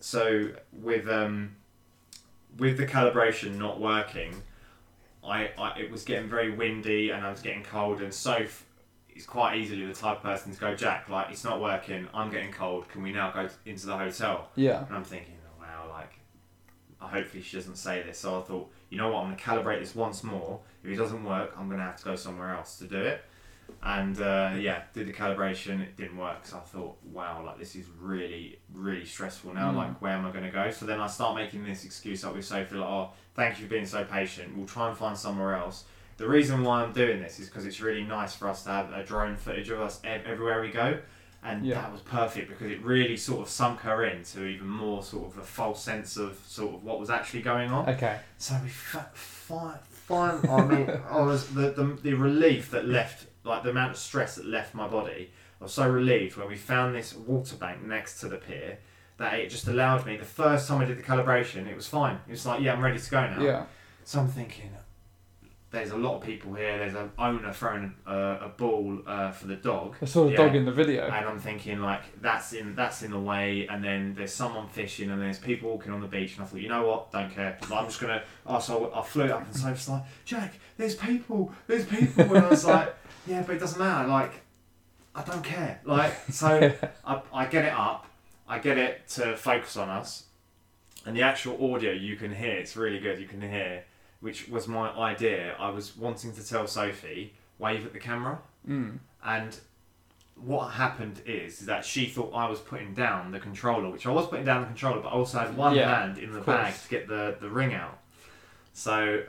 so 0.00 0.50
with 0.72 1.08
um, 1.08 1.56
with 2.58 2.76
the 2.76 2.86
calibration 2.86 3.56
not 3.58 3.80
working, 3.80 4.42
I, 5.24 5.50
I 5.58 5.78
it 5.78 5.90
was 5.90 6.02
getting 6.04 6.28
very 6.28 6.50
windy 6.50 7.10
and 7.10 7.24
I 7.24 7.30
was 7.30 7.40
getting 7.40 7.62
cold, 7.62 8.00
and 8.02 8.12
Soph 8.12 8.64
is 9.14 9.26
quite 9.26 9.56
easily 9.56 9.84
the 9.86 9.94
type 9.94 10.18
of 10.18 10.22
person 10.22 10.52
to 10.52 10.60
go, 10.60 10.74
Jack, 10.74 11.08
like 11.08 11.30
it's 11.30 11.44
not 11.44 11.60
working. 11.60 12.08
I'm 12.14 12.30
getting 12.30 12.52
cold. 12.52 12.88
Can 12.88 13.02
we 13.02 13.12
now 13.12 13.30
go 13.30 13.48
into 13.66 13.86
the 13.86 13.96
hotel? 13.96 14.48
Yeah. 14.54 14.84
And 14.86 14.96
I'm 14.96 15.04
thinking, 15.04 15.34
oh, 15.46 15.60
wow, 15.60 15.90
like, 15.90 16.18
hopefully 16.98 17.42
she 17.42 17.56
doesn't 17.56 17.76
say 17.76 18.02
this. 18.02 18.18
So 18.18 18.38
I 18.38 18.42
thought, 18.42 18.70
you 18.90 18.98
know 18.98 19.10
what, 19.10 19.20
I'm 19.20 19.26
going 19.26 19.36
to 19.36 19.42
calibrate 19.42 19.80
this 19.80 19.94
once 19.94 20.22
more. 20.22 20.60
If 20.84 20.90
it 20.90 20.96
doesn't 20.96 21.24
work, 21.24 21.54
I'm 21.58 21.66
going 21.66 21.78
to 21.78 21.84
have 21.84 21.96
to 21.96 22.04
go 22.04 22.16
somewhere 22.16 22.54
else 22.54 22.76
to 22.78 22.84
do 22.84 22.98
it. 22.98 23.24
And 23.82 24.20
uh, 24.20 24.52
yeah, 24.58 24.82
did 24.92 25.08
the 25.08 25.12
calibration, 25.12 25.80
it 25.80 25.96
didn't 25.96 26.16
work. 26.16 26.44
So 26.46 26.56
I 26.56 26.60
thought, 26.60 26.96
wow, 27.04 27.42
like, 27.44 27.58
this 27.58 27.74
is 27.74 27.86
really, 27.98 28.58
really 28.72 29.04
stressful 29.04 29.54
now. 29.54 29.72
Mm. 29.72 29.76
Like, 29.76 30.02
where 30.02 30.12
am 30.12 30.26
I 30.26 30.30
going 30.30 30.44
to 30.44 30.50
go? 30.50 30.70
So 30.70 30.84
then 30.86 31.00
I 31.00 31.06
start 31.06 31.36
making 31.36 31.64
this 31.64 31.84
excuse 31.84 32.24
up 32.24 32.34
with 32.34 32.44
Sophie, 32.44 32.76
like, 32.76 32.88
oh, 32.88 33.10
thank 33.34 33.58
you 33.58 33.64
for 33.64 33.70
being 33.70 33.86
so 33.86 34.04
patient. 34.04 34.56
We'll 34.56 34.66
try 34.66 34.88
and 34.88 34.96
find 34.96 35.16
somewhere 35.16 35.56
else. 35.56 35.84
The 36.16 36.28
reason 36.28 36.62
why 36.62 36.82
I'm 36.82 36.92
doing 36.92 37.20
this 37.20 37.40
is 37.40 37.48
because 37.48 37.66
it's 37.66 37.80
really 37.80 38.04
nice 38.04 38.34
for 38.34 38.48
us 38.48 38.62
to 38.64 38.70
have 38.70 38.92
a 38.92 39.02
drone 39.02 39.36
footage 39.36 39.70
of 39.70 39.80
us 39.80 40.00
ev- 40.04 40.24
everywhere 40.26 40.60
we 40.60 40.70
go. 40.70 40.98
And 41.44 41.66
Yeah. 41.66 41.74
that 41.80 41.90
was 41.92 42.00
perfect 42.02 42.48
because 42.48 42.70
it 42.70 42.80
really 42.82 43.16
sort 43.16 43.40
of 43.40 43.48
sunk 43.48 43.80
her 43.80 44.04
into 44.04 44.44
even 44.44 44.68
more 44.68 45.02
sort 45.02 45.32
of 45.32 45.38
a 45.38 45.42
false 45.42 45.82
sense 45.82 46.16
of 46.16 46.38
sort 46.46 46.74
of 46.76 46.84
what 46.84 47.00
was 47.00 47.10
actually 47.10 47.42
going 47.42 47.70
on. 47.72 47.88
Okay. 47.88 48.20
So 48.38 48.54
we 48.62 48.68
fa- 48.68 49.10
fi- 49.12 49.78
fi- 49.90 50.38
I 50.48 50.64
mean, 50.64 50.88
I 51.10 51.20
was 51.22 51.48
the, 51.52 51.70
the 51.72 51.98
the 52.02 52.14
relief 52.14 52.70
that 52.70 52.86
left, 52.86 53.26
like 53.44 53.64
the 53.64 53.70
amount 53.70 53.90
of 53.92 53.96
stress 53.96 54.36
that 54.36 54.46
left 54.46 54.72
my 54.74 54.86
body. 54.86 55.32
I 55.60 55.64
was 55.64 55.72
so 55.74 55.88
relieved 55.90 56.36
when 56.36 56.46
we 56.48 56.56
found 56.56 56.94
this 56.94 57.12
water 57.14 57.56
bank 57.56 57.82
next 57.82 58.20
to 58.20 58.28
the 58.28 58.36
pier 58.36 58.78
that 59.18 59.34
it 59.34 59.48
just 59.50 59.66
allowed 59.66 60.06
me. 60.06 60.16
The 60.16 60.24
first 60.24 60.68
time 60.68 60.80
I 60.80 60.84
did 60.84 60.96
the 60.98 61.02
calibration, 61.02 61.66
it 61.66 61.74
was 61.74 61.88
fine. 61.88 62.20
It 62.28 62.30
was 62.32 62.46
like, 62.46 62.60
yeah, 62.60 62.72
I'm 62.72 62.80
ready 62.80 62.98
to 63.00 63.10
go 63.10 63.20
now. 63.28 63.40
Yeah. 63.42 63.64
So 64.04 64.20
I'm 64.20 64.28
thinking, 64.28 64.70
there's 65.72 65.90
a 65.90 65.96
lot 65.96 66.16
of 66.16 66.22
people 66.22 66.52
here. 66.54 66.78
There's 66.78 66.94
an 66.94 67.10
owner 67.18 67.52
throwing 67.52 67.94
a, 68.06 68.14
a 68.42 68.48
ball 68.56 69.00
uh, 69.06 69.30
for 69.32 69.46
the 69.46 69.56
dog. 69.56 69.96
I 70.02 70.04
saw 70.04 70.24
the 70.24 70.30
Yeah. 70.32 70.36
dog 70.36 70.54
in 70.54 70.64
the 70.66 70.70
video. 70.72 71.06
And 71.06 71.26
I'm 71.26 71.38
thinking 71.40 71.80
like 71.80 72.20
that's 72.20 72.52
in 72.52 72.74
that's 72.74 73.02
in 73.02 73.10
the 73.10 73.18
way, 73.20 73.66
and 73.68 73.82
then 73.82 74.14
there's 74.14 74.32
someone 74.34 74.68
fishing, 74.68 75.10
and 75.10 75.20
there's 75.20 75.38
people 75.38 75.70
walking 75.70 75.92
on 75.92 76.00
the 76.00 76.06
beach, 76.06 76.36
and 76.36 76.44
I 76.44 76.46
thought, 76.46 76.60
you 76.60 76.68
know 76.68 76.86
what, 76.86 77.10
don't 77.10 77.30
care. 77.30 77.58
Like, 77.62 77.72
I'm 77.80 77.86
just 77.86 78.00
gonna. 78.00 78.22
Oh, 78.46 78.60
so 78.60 78.92
I 78.94 79.02
flew 79.02 79.24
it 79.24 79.30
up, 79.30 79.46
and 79.46 79.56
so 79.56 79.68
it's 79.70 79.88
like, 79.88 80.02
Jack, 80.24 80.54
there's 80.76 80.94
people, 80.94 81.52
there's 81.66 81.86
people, 81.86 82.24
and 82.36 82.44
I 82.46 82.50
was 82.50 82.64
like, 82.64 82.94
Yeah, 83.26 83.42
but 83.46 83.56
it 83.56 83.58
doesn't 83.60 83.78
matter. 83.78 84.08
Like, 84.08 84.42
I 85.14 85.22
don't 85.22 85.42
care. 85.44 85.80
Like, 85.84 86.12
so 86.30 86.72
I, 87.06 87.22
I 87.32 87.46
get 87.46 87.64
it 87.64 87.72
up, 87.72 88.06
I 88.46 88.58
get 88.58 88.76
it 88.78 89.08
to 89.10 89.36
focus 89.36 89.76
on 89.78 89.88
us, 89.88 90.24
and 91.06 91.16
the 91.16 91.22
actual 91.22 91.72
audio 91.74 91.92
you 91.92 92.16
can 92.16 92.34
hear. 92.34 92.52
It's 92.52 92.76
really 92.76 92.98
good. 92.98 93.18
You 93.20 93.26
can 93.28 93.40
hear, 93.40 93.84
which 94.22 94.48
was 94.48 94.66
my 94.66 94.88
idea. 94.92 95.54
I 95.58 95.68
was 95.68 95.94
wanting 95.96 96.32
to 96.32 96.48
tell 96.48 96.66
Sophie 96.66 97.34
wave 97.58 97.84
at 97.84 97.92
the 97.92 97.98
camera, 97.98 98.38
Mm. 98.68 98.98
and 99.24 99.58
what 100.36 100.68
happened 100.70 101.20
is 101.26 101.60
that 101.66 101.84
she 101.84 102.06
thought 102.06 102.32
I 102.34 102.48
was 102.48 102.58
putting 102.60 102.94
down 102.94 103.30
the 103.32 103.38
controller, 103.38 103.90
which 103.90 104.06
I 104.06 104.10
was 104.10 104.26
putting 104.26 104.44
down 104.46 104.62
the 104.62 104.66
controller, 104.68 105.00
but 105.02 105.08
I 105.08 105.12
also 105.12 105.38
had 105.38 105.56
one 105.56 105.74
Yeah, 105.76 105.94
hand 106.00 106.18
in 106.18 106.32
the 106.32 106.40
bag 106.40 106.74
to 106.82 106.88
get 106.88 107.06
the, 107.06 107.36
the 107.40 107.48
ring 107.50 107.74
out. 107.74 107.98
So 108.72 109.24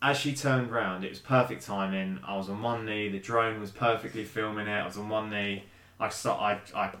as 0.00 0.16
she 0.18 0.34
turned 0.34 0.70
round, 0.70 1.04
it 1.04 1.10
was 1.10 1.18
perfect 1.18 1.64
timing. 1.66 2.20
I 2.26 2.36
was 2.36 2.48
on 2.48 2.62
one 2.62 2.86
knee, 2.86 3.08
the 3.08 3.18
drone 3.18 3.60
was 3.60 3.70
perfectly 3.72 4.24
filming 4.24 4.66
it. 4.68 4.80
I 4.80 4.86
was 4.86 4.96
on 4.96 5.08
one 5.08 5.28
knee. 5.30 5.64
I 5.98 6.08
start, 6.08 6.40
I, 6.74 6.78
I, 6.78 6.92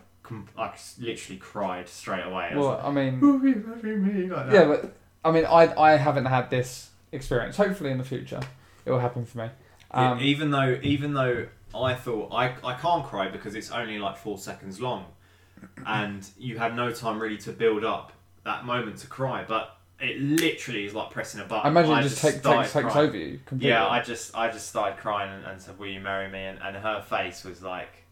I 0.58 0.72
literally 0.98 1.38
cried 1.38 1.88
straight 1.88 2.24
away. 2.24 2.50
I 2.52 2.56
Well, 2.56 2.80
I 2.84 2.90
mean, 2.90 3.12
like, 3.14 3.20
"Who 3.20 3.46
is 3.46 3.64
loving 3.66 4.06
me?" 4.06 4.26
Like 4.28 4.52
yeah, 4.52 4.64
but 4.64 4.94
I 5.24 5.30
mean, 5.30 5.44
I 5.46 5.74
I 5.80 5.90
haven't 5.96 6.26
had 6.26 6.48
this 6.50 6.90
experience. 7.14 7.56
Hopefully, 7.56 7.90
in 7.90 7.98
the 7.98 8.04
future, 8.04 8.40
it 8.84 8.90
will 8.90 8.98
happen 9.00 9.24
for 9.24 9.38
me. 9.38 9.50
Yeah, 9.92 10.12
Um, 10.12 10.20
even 10.20 10.50
though 10.50 10.78
even 10.82 11.14
though 11.14 11.46
I 11.74 11.94
thought 11.94 12.32
I, 12.32 12.54
I 12.64 12.74
can't 12.74 13.04
cry 13.04 13.28
because 13.28 13.54
it's 13.54 13.70
only 13.70 13.98
like 13.98 14.16
four 14.16 14.38
seconds 14.38 14.80
long, 14.80 15.06
and 15.86 16.28
you 16.38 16.58
have 16.58 16.74
no 16.74 16.90
time 16.92 17.20
really 17.20 17.38
to 17.38 17.52
build 17.52 17.84
up 17.84 18.12
that 18.44 18.64
moment 18.64 18.98
to 18.98 19.06
cry. 19.06 19.44
But 19.46 19.76
it 20.00 20.20
literally 20.20 20.84
is 20.86 20.94
like 20.94 21.10
pressing 21.10 21.40
a 21.40 21.44
button. 21.44 21.66
I 21.66 21.68
imagine 21.68 21.98
it 21.98 22.02
just, 22.02 22.20
take, 22.20 22.42
takes 22.42 22.72
takes 22.72 22.96
over 22.96 23.16
you 23.16 23.40
completely. 23.46 23.70
Yeah, 23.70 23.86
I 23.86 24.00
just 24.00 24.36
I 24.36 24.50
just 24.50 24.68
started 24.68 24.98
crying 24.98 25.32
and, 25.32 25.44
and 25.44 25.60
said, 25.60 25.78
"Will 25.78 25.88
you 25.88 26.00
marry 26.00 26.28
me?" 26.28 26.44
And, 26.44 26.58
and 26.62 26.76
her 26.76 27.00
face 27.00 27.44
was 27.44 27.62
like 27.62 28.04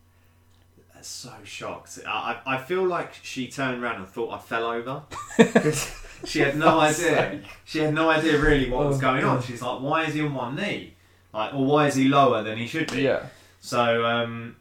so 1.01 1.33
shocked. 1.43 1.99
I, 2.07 2.41
I 2.47 2.55
I 2.55 2.63
feel 2.63 2.85
like 2.85 3.15
she 3.23 3.49
turned 3.49 3.83
around 3.83 3.97
and 3.97 4.09
thought 4.09 4.33
I 4.33 4.39
fell 4.39 4.67
over. 4.67 5.03
she 6.25 6.41
had 6.41 6.57
no 6.57 6.81
idea. 6.89 7.41
She 7.65 7.79
had 7.81 7.95
no 7.95 8.11
idea 8.11 8.39
really 8.41 8.71
what 8.71 8.87
was 8.87 8.99
Oh, 8.99 9.01
going 9.01 9.25
on. 9.25 9.43
She's 9.43 9.63
like, 9.63 9.81
"Why 9.81 10.05
is 10.05 10.15
he 10.15 10.21
on 10.23 10.35
one 10.35 10.57
knee? 10.57 10.95
Like, 11.33 11.55
or 11.55 11.65
why 11.65 11.87
is 11.87 11.95
he 11.95 12.09
lower 12.09 12.43
than 12.43 12.59
he 12.59 12.67
should 12.67 12.91
be?" 12.93 13.03
yeah. 13.03 13.27
So 13.61 14.05
um, 14.05 14.57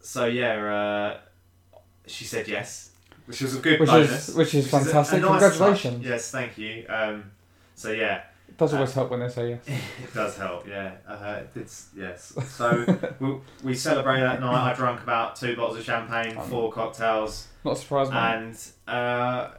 so 0.00 0.26
yeah, 0.26 0.54
uh, 0.56 1.78
she 2.06 2.24
said 2.24 2.48
yes, 2.48 2.90
which 3.26 3.40
was 3.40 3.56
a 3.56 3.60
good 3.60 3.80
Which 3.80 3.88
bonus. 3.90 4.28
is 4.28 4.34
which 4.34 4.54
is 4.54 4.72
a- 4.72 4.76
a 4.76 4.80
fantastic. 4.80 5.22
nice 5.22 5.30
Congratulations. 5.40 5.96
touch. 5.98 6.06
Yes, 6.06 6.30
thank 6.30 6.58
you. 6.58 6.84
Um, 6.88 7.30
so 7.76 7.90
yeah, 7.92 8.22
It 8.48 8.56
does 8.58 8.72
always 8.74 8.92
help 8.92 9.10
when 9.10 9.20
they 9.20 9.28
say 9.28 9.50
yes. 9.50 9.60
it 10.02 10.14
does 10.14 10.36
help, 10.36 10.66
yeah. 10.68 10.92
Uh, 11.08 11.40
it's 11.56 11.88
yes. 11.96 12.32
So 12.48 12.84
we, 13.20 13.36
we 13.62 13.74
celebrated 13.74 14.24
that 14.28 14.40
night. 14.40 14.70
I 14.70 14.74
drank 14.74 15.00
about 15.02 15.36
two 15.36 15.56
bottles 15.56 15.78
of 15.78 15.84
champagne, 15.84 16.36
Um, 16.36 16.48
four 16.48 16.70
cocktails, 16.72 17.48
Not 17.64 17.78
surprised, 17.78 18.12
and 18.12 18.56
uh, 18.86 19.50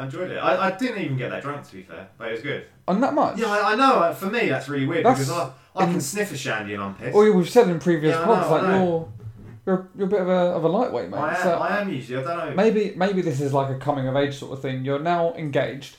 I 0.00 0.04
enjoyed 0.04 0.30
it. 0.30 0.36
I, 0.38 0.68
I 0.68 0.70
didn't 0.76 1.02
even 1.02 1.16
get 1.16 1.30
that 1.30 1.42
drunk 1.42 1.66
to 1.68 1.72
be 1.76 1.82
fair, 1.82 2.08
but 2.18 2.28
it 2.28 2.32
was 2.32 2.40
good. 2.42 2.64
On 2.88 3.00
that 3.00 3.14
much. 3.14 3.38
Yeah, 3.38 3.48
I, 3.48 3.72
I 3.72 3.74
know. 3.76 3.94
uh, 4.00 4.12
For 4.14 4.26
me, 4.26 4.48
that's 4.48 4.68
really 4.68 4.86
weird 4.86 5.04
That's- 5.04 5.26
because 5.28 5.52
I, 5.76 5.82
I 5.82 5.86
can 5.86 6.00
sniff 6.00 6.32
a 6.32 6.36
shandy 6.36 6.74
and 6.74 6.82
I'm 6.82 6.94
pissed. 6.94 7.14
Well, 7.14 7.32
we've 7.32 7.48
said 7.48 7.68
in 7.68 7.78
previous 7.78 8.14
Yeah, 8.14 8.22
I 8.22 8.24
pods 8.24 8.48
know, 8.50 8.56
I 8.56 8.60
like 8.60 8.70
know. 8.70 8.84
you're 8.86 9.08
you're 9.76 9.88
you're 9.96 10.06
a 10.06 10.10
bit 10.10 10.20
of 10.22 10.28
a 10.28 10.32
of 10.32 10.64
a 10.64 10.68
lightweight, 10.68 11.10
mate. 11.10 11.16
I 11.18 11.34
am, 11.36 11.42
so 11.42 11.52
I 11.52 11.80
am 11.80 11.88
usually. 11.92 12.18
I 12.18 12.26
don't 12.26 12.48
know. 12.50 12.54
maybe 12.56 12.94
maybe 12.96 13.22
this 13.22 13.40
is 13.40 13.52
like 13.52 13.70
a 13.70 13.78
coming 13.78 14.08
of 14.08 14.16
age 14.16 14.34
sort 14.36 14.52
of 14.52 14.62
thing. 14.62 14.84
You're 14.84 14.98
now 14.98 15.32
engaged. 15.34 15.96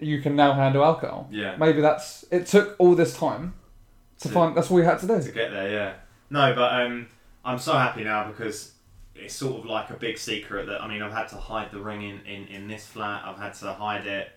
You 0.00 0.20
can 0.20 0.34
now 0.34 0.54
handle 0.54 0.82
alcohol. 0.84 1.28
Yeah. 1.30 1.54
Maybe 1.56 1.80
that's 1.80 2.24
it. 2.32 2.46
Took 2.46 2.74
all 2.80 2.94
this 2.96 3.16
time 3.16 3.54
to 4.20 4.28
To- 4.28 4.34
find. 4.34 4.56
That's 4.56 4.70
all 4.70 4.78
we 4.78 4.84
had 4.84 4.98
to 5.00 5.06
do. 5.06 5.22
to 5.22 5.30
get 5.30 5.52
there, 5.52 5.70
yeah. 5.70 5.92
No, 6.30 6.52
but 6.54 6.72
um, 6.82 7.06
I'm 7.44 7.58
so 7.58 7.74
happy 7.74 8.02
now 8.02 8.26
because 8.26 8.72
it's 9.14 9.34
sort 9.34 9.60
of 9.60 9.66
like 9.66 9.90
a 9.90 9.94
big 9.94 10.18
secret 10.18 10.66
that 10.66 10.82
I 10.82 10.88
mean 10.88 11.02
I've 11.02 11.12
had 11.12 11.28
to 11.28 11.36
hide 11.36 11.70
the 11.70 11.80
ring 11.80 12.02
in, 12.02 12.20
in, 12.26 12.46
in 12.48 12.68
this 12.68 12.86
flat. 12.86 13.24
I've 13.24 13.38
had 13.38 13.54
to 13.54 13.72
hide 13.72 14.06
it 14.06 14.30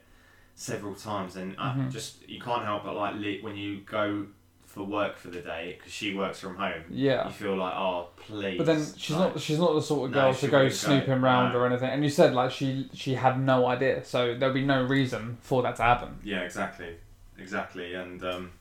several 0.55 0.95
times, 0.95 1.35
and 1.35 1.55
I 1.57 1.73
Mhm. 1.73 1.91
just 1.91 2.27
you 2.27 2.39
can't 2.39 2.63
help 2.63 2.83
but 2.83 2.95
like 2.95 3.15
when 3.41 3.55
you 3.55 3.81
go 3.81 4.27
for 4.65 4.83
work 4.83 5.17
for 5.17 5.29
the 5.29 5.39
day 5.39 5.75
because 5.77 5.93
she 5.93 6.13
works 6.13 6.37
from 6.39 6.57
home. 6.57 6.83
Yeah. 6.89 7.27
You 7.27 7.33
feel 7.33 7.55
like 7.55 7.73
oh 7.75 8.09
please. 8.17 8.57
But 8.57 8.65
then 8.65 8.85
she's 8.97 9.15
like, 9.15 9.33
not 9.33 9.41
she's 9.41 9.59
not 9.59 9.73
the 9.73 9.81
sort 9.81 10.09
of 10.09 10.13
girl 10.13 10.33
she 10.33 10.47
to 10.47 10.51
go 10.51 10.67
snooping 10.69 11.21
round 11.21 11.53
no. 11.53 11.59
or 11.59 11.65
anything. 11.65 11.89
And 11.89 12.03
you 12.03 12.09
said 12.09 12.33
like 12.33 12.51
she 12.51 12.89
she 12.93 13.15
had 13.15 13.39
no 13.39 13.65
idea, 13.67 14.03
so 14.03 14.35
there'll 14.35 14.53
be 14.53 14.65
no 14.65 14.83
reason 14.83 15.37
for 15.41 15.61
that 15.63 15.77
to 15.77 15.83
happen. 15.83 16.19
Yeah, 16.23 16.41
exactly, 16.41 16.95
exactly, 17.37 17.93
and 17.93 18.21
um, 18.25 18.51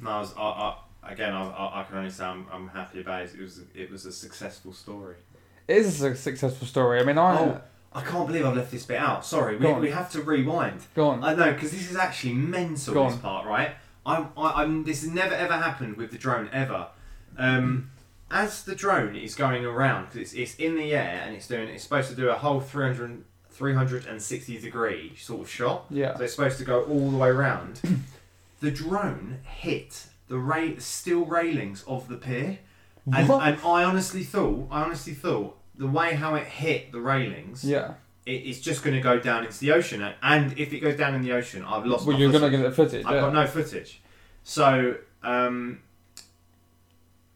no, 0.00 0.10
I 0.10 0.20
was 0.20 0.34
I, 0.36 0.42
I, 0.42 1.12
again 1.12 1.32
I, 1.32 1.48
I, 1.48 1.80
I 1.80 1.84
can 1.84 1.98
only 1.98 2.10
say 2.10 2.24
I'm, 2.24 2.46
I'm 2.52 2.66
happy 2.68 3.00
about 3.00 3.22
it. 3.22 3.34
It 3.38 3.42
was 3.42 3.60
it 3.74 3.90
was 3.90 4.04
a 4.04 4.12
successful 4.12 4.72
story. 4.72 5.14
It 5.68 5.76
is 5.78 6.02
a 6.02 6.14
successful 6.16 6.66
story. 6.66 7.00
I 7.00 7.04
mean, 7.04 7.18
I 7.18 7.38
Oh, 7.38 7.60
I 7.94 8.02
can't 8.02 8.26
believe 8.26 8.46
I've 8.46 8.56
left 8.56 8.70
this 8.70 8.84
bit 8.86 8.98
out. 8.98 9.24
Sorry, 9.24 9.56
we, 9.56 9.72
we 9.74 9.90
have 9.90 10.10
to 10.12 10.22
rewind. 10.22 10.80
go 10.94 11.08
on. 11.08 11.22
I 11.22 11.34
know 11.34 11.52
because 11.52 11.70
this 11.72 11.90
is 11.90 11.96
actually 11.96 12.34
mental. 12.34 12.94
Go 12.94 13.04
this 13.04 13.14
on. 13.14 13.20
part, 13.20 13.46
right? 13.46 13.72
I'm, 14.04 14.28
I, 14.36 14.62
I'm. 14.62 14.84
This 14.84 15.02
has 15.02 15.10
never 15.10 15.34
ever 15.34 15.54
happened 15.54 15.96
with 15.96 16.10
the 16.10 16.18
drone 16.18 16.48
ever. 16.52 16.88
Um, 17.38 17.90
as 18.30 18.62
the 18.64 18.74
drone 18.74 19.14
is 19.14 19.34
going 19.34 19.64
around, 19.64 20.06
because 20.06 20.32
it's, 20.32 20.32
it's 20.32 20.54
in 20.56 20.74
the 20.76 20.94
air 20.94 21.22
and 21.24 21.34
it's 21.36 21.46
doing. 21.46 21.68
It's 21.68 21.82
supposed 21.84 22.08
to 22.10 22.16
do 22.16 22.30
a 22.30 22.34
whole 22.34 22.60
300, 22.60 23.24
360 23.50 24.58
degree 24.58 25.14
sort 25.16 25.42
of 25.42 25.50
shot. 25.50 25.84
Yeah. 25.90 26.16
So 26.16 26.24
it's 26.24 26.34
supposed 26.34 26.58
to 26.58 26.64
go 26.64 26.82
all 26.84 27.10
the 27.10 27.16
way 27.18 27.28
around. 27.28 27.80
the 28.60 28.70
drone 28.70 29.38
hit 29.44 30.06
the 30.28 30.38
ra- 30.38 30.78
steel 30.78 31.26
railings 31.26 31.84
of 31.86 32.08
the 32.08 32.16
pier, 32.16 32.58
and, 33.06 33.28
and 33.30 33.58
I 33.64 33.84
honestly 33.84 34.22
thought, 34.24 34.68
I 34.70 34.82
honestly 34.82 35.14
thought 35.14 35.58
the 35.76 35.86
way 35.86 36.14
how 36.14 36.34
it 36.36 36.46
hit 36.46 36.92
the 36.92 37.00
railings, 37.00 37.64
Yeah. 37.64 37.94
it, 38.26 38.32
it's 38.32 38.60
just 38.60 38.84
going 38.84 38.94
to 38.94 39.02
go 39.02 39.18
down 39.18 39.44
into 39.44 39.58
the 39.58 39.72
ocean. 39.72 40.06
And 40.22 40.56
if 40.58 40.72
it 40.72 40.80
goes 40.80 40.96
down 40.96 41.14
in 41.14 41.22
the 41.22 41.32
ocean, 41.32 41.64
I've 41.64 41.86
lost. 41.86 42.06
Well, 42.06 42.14
my 42.16 42.20
you're 42.20 42.30
gonna 42.32 42.46
footage. 42.46 42.60
get 42.60 42.68
the 42.68 42.74
footage. 42.76 43.04
I've 43.06 43.14
yeah. 43.14 43.20
got 43.22 43.32
no 43.34 43.46
footage. 43.46 44.00
So 44.44 44.96
um, 45.22 45.80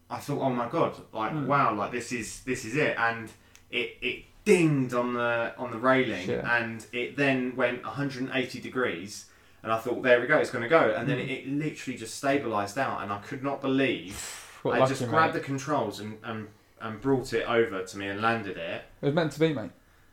I 0.09 0.17
thought, 0.17 0.39
oh 0.41 0.49
my 0.49 0.69
god, 0.69 0.95
like 1.13 1.31
Hmm. 1.31 1.47
wow, 1.47 1.73
like 1.75 1.91
this 1.91 2.11
is 2.11 2.41
this 2.43 2.63
is 2.63 2.75
it, 2.75 2.95
and 2.97 3.29
it 3.71 3.97
it 4.01 4.23
dinged 4.45 4.93
on 4.93 5.13
the 5.13 5.53
on 5.57 5.71
the 5.71 5.77
railing, 5.77 6.25
Shit. 6.25 6.43
and 6.45 6.85
it 6.93 7.17
then 7.17 7.55
went 7.57 7.83
180 7.83 8.59
degrees. 8.61 9.25
And 9.63 9.71
I 9.73 9.79
thought, 9.79 10.01
there 10.03 10.21
we 10.21 10.27
go, 10.27 10.37
it's 10.37 10.51
going 10.51 10.61
to 10.63 10.69
go. 10.69 10.93
And 10.95 11.09
then 11.09 11.17
Hmm. 11.17 11.23
it, 11.23 11.31
it 11.31 11.47
literally 11.49 11.97
just 11.97 12.23
stabilised 12.23 12.77
out, 12.77 13.01
and 13.03 13.11
I 13.11 13.17
could 13.17 13.43
not 13.43 13.59
believe 13.61 14.46
I 14.75 14.79
lucky, 14.79 14.89
just 14.89 15.01
mate. 15.01 15.09
grabbed 15.09 15.33
the 15.33 15.39
controls 15.39 15.99
and, 15.99 16.17
and, 16.23 16.47
and 16.81 17.01
brought 17.01 17.33
it 17.33 17.47
over 17.47 17.83
to 17.83 17.97
me 17.97 18.07
and 18.07 18.21
landed 18.21 18.57
it. 18.57 18.83
It 19.01 19.05
was 19.05 19.15
meant 19.15 19.31
to 19.33 19.39
be, 19.39 19.53
mate. 19.53 19.71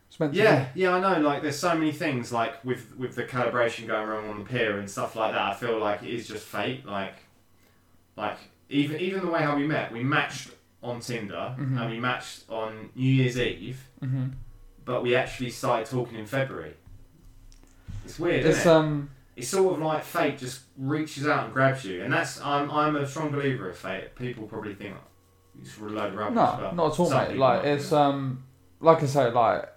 It's 0.08 0.20
meant 0.20 0.34
to 0.34 0.38
Yeah, 0.40 0.68
yeah, 0.74 0.94
I 0.94 1.00
know. 1.00 1.20
Like, 1.20 1.42
there's 1.42 1.58
so 1.58 1.74
many 1.74 1.90
things 1.92 2.32
like 2.32 2.64
with 2.64 2.96
with 2.96 3.14
the 3.16 3.24
calibration 3.24 3.86
going 3.86 4.08
wrong 4.08 4.28
on 4.30 4.38
the 4.40 4.44
pier 4.44 4.78
and 4.78 4.88
stuff 4.88 5.16
like 5.16 5.32
that. 5.32 5.40
I 5.42 5.54
feel 5.54 5.78
like 5.78 6.02
it 6.02 6.10
is 6.10 6.28
just 6.28 6.44
fate. 6.44 6.86
Like, 6.86 7.14
like 8.16 8.38
even 8.68 9.00
even 9.00 9.22
the 9.24 9.30
way 9.30 9.40
how 9.42 9.56
we 9.56 9.66
met, 9.66 9.92
we 9.92 10.02
matched 10.04 10.50
on 10.82 11.00
Tinder 11.00 11.56
Mhm. 11.58 11.80
and 11.80 11.90
we 11.90 11.98
matched 11.98 12.44
on 12.48 12.90
New 12.94 13.10
Year's 13.10 13.38
Eve, 13.38 13.82
be. 14.00 14.06
hmm 14.06 14.26
but 14.84 15.02
we 15.02 15.16
actually 15.16 15.48
started 15.50 15.86
talking 15.90 16.18
in 16.18 16.26
February. 16.26 16.74
It's 18.04 18.18
weird, 18.18 18.44
It's 18.44 18.58
isn't 18.58 18.70
it? 18.70 18.74
um. 18.76 19.10
It's 19.36 19.48
sort 19.48 19.74
of 19.74 19.80
like 19.80 20.04
fate 20.04 20.38
just 20.38 20.60
reaches 20.78 21.26
out 21.26 21.46
and 21.46 21.52
grabs 21.52 21.84
you, 21.84 22.02
and 22.02 22.12
that's 22.12 22.40
I'm 22.40 22.70
I'm 22.70 22.96
a 22.96 23.06
strong 23.06 23.30
believer 23.30 23.68
of 23.68 23.76
fate. 23.76 24.14
People 24.14 24.46
probably 24.46 24.74
think 24.74 24.96
it's 25.60 25.76
a 25.78 25.84
load 25.84 26.12
of 26.12 26.14
rubbish. 26.14 26.36
No, 26.36 26.72
not 26.74 26.92
at 26.92 27.00
all, 27.00 27.10
mate. 27.10 27.36
Like 27.36 27.64
it's 27.64 27.84
think 27.84 27.92
um, 27.92 28.44
like 28.80 29.02
I 29.02 29.06
say, 29.06 29.30
like 29.30 29.68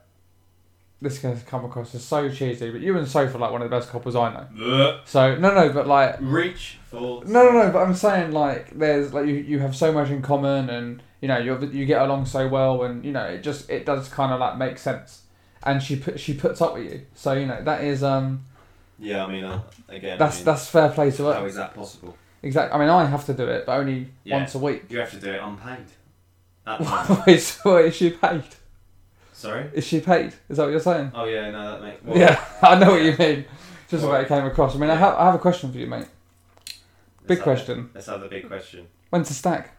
this 1.01 1.19
can 1.19 1.39
come 1.41 1.63
across 1.65 1.93
as 1.93 2.03
so 2.03 2.29
cheesy, 2.29 2.71
but 2.71 2.81
you 2.81 2.97
and 2.97 3.07
Soph 3.07 3.33
are 3.35 3.37
like 3.37 3.51
one 3.51 3.61
of 3.61 3.69
the 3.69 3.75
best 3.75 3.89
couples 3.89 4.15
I 4.15 4.33
know. 4.33 4.47
that. 4.55 5.01
So 5.05 5.35
no, 5.35 5.53
no, 5.53 5.71
but 5.71 5.87
like 5.87 6.17
reach 6.19 6.79
for 6.85 7.23
no, 7.25 7.43
no, 7.43 7.51
no. 7.51 7.71
But 7.71 7.79
I'm 7.83 7.93
saying 7.93 8.31
like 8.31 8.77
there's 8.77 9.13
like 9.13 9.27
you, 9.27 9.35
you 9.35 9.59
have 9.59 9.75
so 9.75 9.91
much 9.91 10.09
in 10.09 10.21
common, 10.21 10.69
and 10.69 11.03
you 11.21 11.27
know 11.27 11.37
you 11.37 11.57
you 11.71 11.85
get 11.85 12.01
along 12.01 12.25
so 12.25 12.47
well, 12.47 12.83
and 12.83 13.05
you 13.05 13.11
know 13.11 13.25
it 13.25 13.43
just 13.43 13.69
it 13.69 13.85
does 13.85 14.09
kind 14.09 14.31
of 14.33 14.39
like 14.39 14.57
make 14.57 14.77
sense. 14.77 15.23
And 15.63 15.81
she 15.83 15.95
put 15.97 16.19
she 16.19 16.33
puts 16.33 16.61
up 16.61 16.73
with 16.73 16.91
you, 16.91 17.05
so 17.13 17.33
you 17.33 17.45
know 17.45 17.61
that 17.63 17.83
is 17.83 18.03
um 18.03 18.45
Yeah, 18.99 19.25
I 19.25 19.31
mean, 19.31 19.43
uh, 19.43 19.61
again, 19.89 20.17
that's 20.17 20.41
that's 20.41 20.67
fair 20.69 20.89
play 20.89 21.11
to 21.11 21.23
how 21.25 21.41
her. 21.41 21.47
is 21.47 21.55
that 21.55 21.73
possible? 21.75 22.17
Exactly. 22.43 22.75
I 22.75 22.79
mean 22.79 22.89
I 22.89 23.05
have 23.05 23.25
to 23.27 23.33
do 23.33 23.47
it, 23.47 23.65
but 23.65 23.77
only 23.79 24.09
Yeah. 24.23 24.37
once 24.37 24.55
a 24.55 24.59
week. 24.59 24.85
You 24.89 24.99
have 24.99 25.11
to 25.11 25.17
do 25.19 25.31
it 25.31 25.41
unpaid. 25.41 25.85
Wait, 27.27 27.39
so 27.39 27.77
is 27.77 27.95
she 27.95 28.09
paid? 28.11 28.43
Sorry. 29.33 29.69
Is 29.73 29.85
she 29.85 29.99
paid? 30.01 30.33
Is 30.49 30.57
that 30.57 30.63
what 30.63 30.71
you're 30.71 30.79
saying? 30.79 31.11
Oh 31.15 31.25
yeah, 31.25 31.49
no, 31.51 31.71
that 31.71 31.81
makes. 31.83 32.03
Well, 32.03 32.17
yeah, 32.17 32.43
I 32.61 32.77
know 32.79 32.91
what 32.91 33.03
you 33.03 33.15
mean. 33.17 33.45
Just 33.89 34.03
the 34.03 34.09
way 34.09 34.21
it 34.23 34.27
came 34.27 34.45
across. 34.45 34.75
I 34.75 34.79
mean, 34.79 34.89
I, 34.89 34.95
have, 34.95 35.13
I 35.15 35.25
have 35.25 35.35
a 35.35 35.39
question 35.39 35.71
for 35.71 35.77
you, 35.77 35.87
mate. 35.87 35.99
let's 35.99 36.09
Big 37.27 37.37
have 37.37 37.43
question. 37.43 37.89
Let's 37.93 38.07
have 38.07 38.19
the 38.21 38.27
big 38.27 38.47
question. 38.47 38.87
When's 39.11 39.29
the 39.29 39.33
stag? 39.33 39.69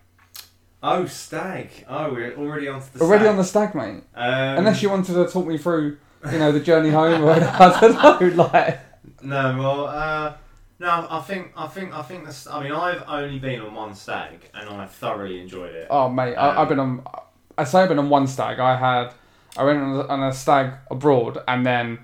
Oh, 0.82 1.04
stag. 1.06 1.70
Oh, 1.88 2.12
we're 2.12 2.34
already 2.36 2.68
on 2.68 2.80
to 2.80 2.98
the. 2.98 3.04
Already 3.04 3.24
stag. 3.24 3.30
on 3.32 3.36
the 3.36 3.44
stag, 3.44 3.74
mate. 3.74 4.04
Um, 4.14 4.58
Unless 4.58 4.80
you 4.82 4.88
wanted 4.90 5.12
to 5.14 5.26
talk 5.26 5.46
me 5.46 5.58
through, 5.58 5.98
you 6.32 6.38
know, 6.38 6.52
the 6.52 6.60
journey 6.60 6.90
home, 6.90 7.22
or 7.24 7.32
I 7.32 7.78
don't 7.80 8.36
know, 8.36 8.44
like. 8.44 8.80
No, 9.22 9.56
well, 9.58 9.86
uh, 9.86 10.34
No, 10.78 11.06
I 11.10 11.20
think 11.20 11.52
I 11.56 11.66
think 11.66 11.92
I 11.92 12.02
think 12.02 12.24
this. 12.26 12.46
I 12.46 12.62
mean, 12.62 12.72
I've 12.72 13.02
only 13.08 13.38
been 13.38 13.60
on 13.60 13.74
one 13.74 13.94
stag, 13.94 14.48
and 14.54 14.68
I've 14.68 14.92
thoroughly 14.92 15.40
enjoyed 15.40 15.74
it. 15.74 15.88
Oh 15.90 16.08
mate, 16.08 16.34
I, 16.36 16.50
Um, 16.50 16.58
I've 16.58 16.68
been 16.68 16.78
on. 16.78 17.04
I 17.56 17.64
say 17.64 17.80
I've 17.80 17.88
been 17.88 17.98
on 17.98 18.08
one 18.08 18.26
stag. 18.26 18.60
I 18.60 18.76
had. 18.76 19.12
I 19.56 19.64
went 19.64 19.80
on 19.80 19.96
a, 19.96 20.06
on 20.06 20.22
a 20.22 20.32
stag 20.32 20.74
abroad, 20.90 21.38
and 21.48 21.66
then 21.66 21.98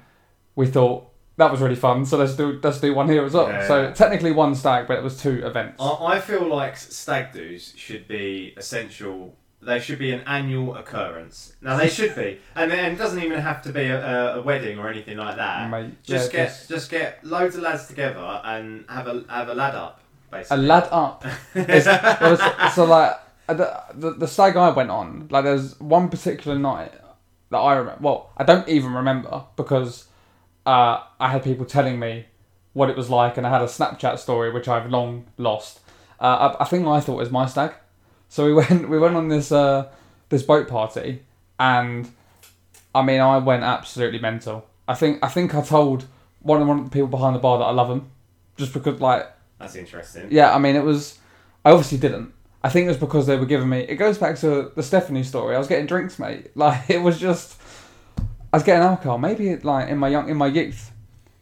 we 0.57 0.67
thought 0.67 1.07
that 1.37 1.51
was 1.53 1.61
really 1.61 1.77
fun. 1.77 2.05
So 2.05 2.17
let's 2.17 2.35
do 2.35 2.59
let's 2.63 2.81
do 2.81 2.93
one 2.95 3.09
here 3.09 3.25
as 3.25 3.35
well. 3.35 3.49
Yeah. 3.49 3.69
So 3.69 3.93
technically 3.93 4.33
one 4.33 4.55
stag, 4.57 4.89
but 4.89 4.99
it 4.99 5.05
was 5.05 5.21
two 5.21 5.47
events. 5.47 5.81
I, 5.81 6.17
I 6.17 6.21
feel 6.21 6.47
like 6.49 6.77
stag 6.77 7.33
do's 7.33 7.73
should 7.77 8.09
be 8.09 8.55
essential. 8.57 9.37
They 9.65 9.81
should 9.81 9.99
be 9.99 10.13
an 10.13 10.21
annual 10.27 10.77
occurrence. 10.77 11.55
Now 11.61 11.77
they 11.77 11.89
should 11.89 12.15
be, 12.15 12.39
and, 12.55 12.73
and 12.73 12.95
it 12.95 12.99
doesn't 12.99 13.23
even 13.23 13.41
have 13.41 13.63
to 13.63 13.73
be 13.73 13.85
a, 13.87 14.37
a, 14.37 14.43
wedding 14.43 14.79
or 14.79 14.89
anything 14.89 15.17
like 15.17 15.37
that. 15.37 15.71
Mate, 15.71 16.03
Just 16.03 16.33
yeah, 16.33 16.39
get 16.41 16.49
just- 16.49 16.69
just 16.69 16.91
get 16.91 17.25
loads 17.25 17.57
of 17.57 17.63
lads 17.63 17.87
together 17.87 18.41
and 18.45 18.85
have 18.89 19.07
a 19.07 19.25
have 19.29 19.49
a 19.49 19.55
lad 19.55 19.75
up, 19.75 20.01
basically. 20.31 20.65
a 20.65 20.69
lad 20.69 20.89
up. 20.91 21.25
Was, 21.55 22.41
so 22.75 22.85
like 22.85 23.19
uh, 23.49 23.55
the, 23.55 23.83
the 23.95 24.11
the 24.13 24.29
stag 24.29 24.57
I 24.57 24.71
went 24.71 24.91
on, 24.91 25.29
like 25.31 25.45
there's 25.45 25.79
one 25.81 26.09
particular 26.09 26.59
night 26.59 26.93
that 27.51 27.59
I 27.59 27.75
remember. 27.77 28.01
Well, 28.03 28.31
I 28.37 28.45
don't 28.45 28.69
even 28.69 28.93
remember 28.93 29.45
because 29.57 30.07
uh, 30.67 31.01
I 31.21 31.31
had 31.31 31.43
people 31.43 31.65
telling 31.67 31.99
me 31.99 32.27
what 32.73 32.91
it 32.91 32.97
was 32.97 33.09
like, 33.09 33.37
and 33.37 33.47
I 33.47 33.51
had 33.51 33.63
a 33.63 33.67
Snapchat 33.67 34.19
story 34.19 34.51
which 34.53 34.69
I've 34.69 34.91
long 34.91 35.27
lost. 35.39 35.81
Uh, 36.21 36.55
I, 36.59 36.63
I 36.63 36.65
think 36.67 36.87
I 36.87 37.01
thought 37.01 37.15
it 37.15 37.19
was 37.19 37.31
my 37.31 37.47
stag, 37.47 37.75
so 38.29 38.45
we 38.47 38.53
went 38.61 38.89
we 38.89 38.99
went 38.99 39.17
on 39.17 39.29
this 39.29 39.53
uh, 39.53 39.89
this 40.29 40.43
boat 40.43 40.69
party, 40.69 41.23
and 41.59 42.11
I 42.95 43.03
mean 43.03 43.21
I 43.21 43.39
went 43.39 43.63
absolutely 43.63 44.19
mental. 44.19 44.67
I 44.87 44.95
think 44.95 45.19
I 45.23 45.29
think 45.29 45.55
I 45.55 45.63
told 45.63 46.07
one 46.41 46.61
of 46.61 46.69
one 46.69 46.79
of 46.81 46.85
the 46.85 46.91
people 46.91 47.09
behind 47.09 47.35
the 47.35 47.41
bar 47.41 47.59
that 47.59 47.65
I 47.65 47.71
love 47.71 47.91
him, 47.91 48.11
just 48.57 48.73
because 48.73 49.01
like 49.01 49.27
That's 49.59 49.77
interesting. 49.77 50.29
yeah, 50.31 50.55
I 50.55 50.59
mean, 50.59 50.77
it 50.77 50.85
was. 50.85 51.19
I 51.65 51.71
obviously 51.71 51.99
didn't. 51.99 52.33
I 52.63 52.69
think 52.71 52.87
it 52.87 52.89
was 52.89 52.97
because 52.99 53.27
they 53.27 53.37
were 53.37 53.47
giving 53.47 53.69
me. 53.69 53.81
It 53.81 53.97
goes 53.97 54.19
back 54.19 54.39
to 54.39 54.73
the 54.75 54.83
Stephanie 54.83 55.23
story. 55.23 55.55
I 55.55 55.59
was 55.59 55.69
getting 55.69 55.87
drinks, 55.87 56.19
mate. 56.19 56.51
Like 56.57 56.89
it 56.91 56.99
was 56.99 57.19
just. 57.19 57.61
I 58.53 58.57
was 58.59 58.63
getting 58.63 58.83
alcohol. 58.85 59.19
Maybe 59.19 59.49
it, 59.49 59.65
like 59.65 59.89
in 59.89 59.99
my 59.99 60.09
young 60.09 60.29
in 60.29 60.37
my 60.37 60.47
youth, 60.47 60.93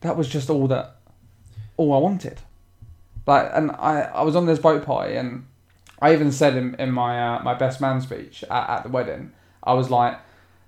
that 0.01 0.17
was 0.17 0.29
just 0.29 0.49
all 0.49 0.67
that, 0.69 0.97
all 1.77 1.93
I 1.95 1.99
wanted. 1.99 2.41
Like, 3.27 3.51
and 3.53 3.71
I 3.73 4.03
I 4.03 4.23
was 4.23 4.35
on 4.37 4.47
this 4.47 4.59
boat 4.59 4.85
party, 4.85 5.17
and 5.17 5.47
I 6.02 6.12
even 6.12 6.32
said 6.32 6.56
in 6.56 6.75
in 6.76 6.92
my 6.92 7.37
uh, 7.37 7.42
my 7.42 7.54
best 7.54 7.80
man 7.80 8.00
speech 8.00 8.44
at, 8.50 8.68
at 8.71 8.82
the 8.82 8.88
wedding, 8.90 9.32
I 9.62 9.73
was 9.75 9.88
like, 9.90 10.18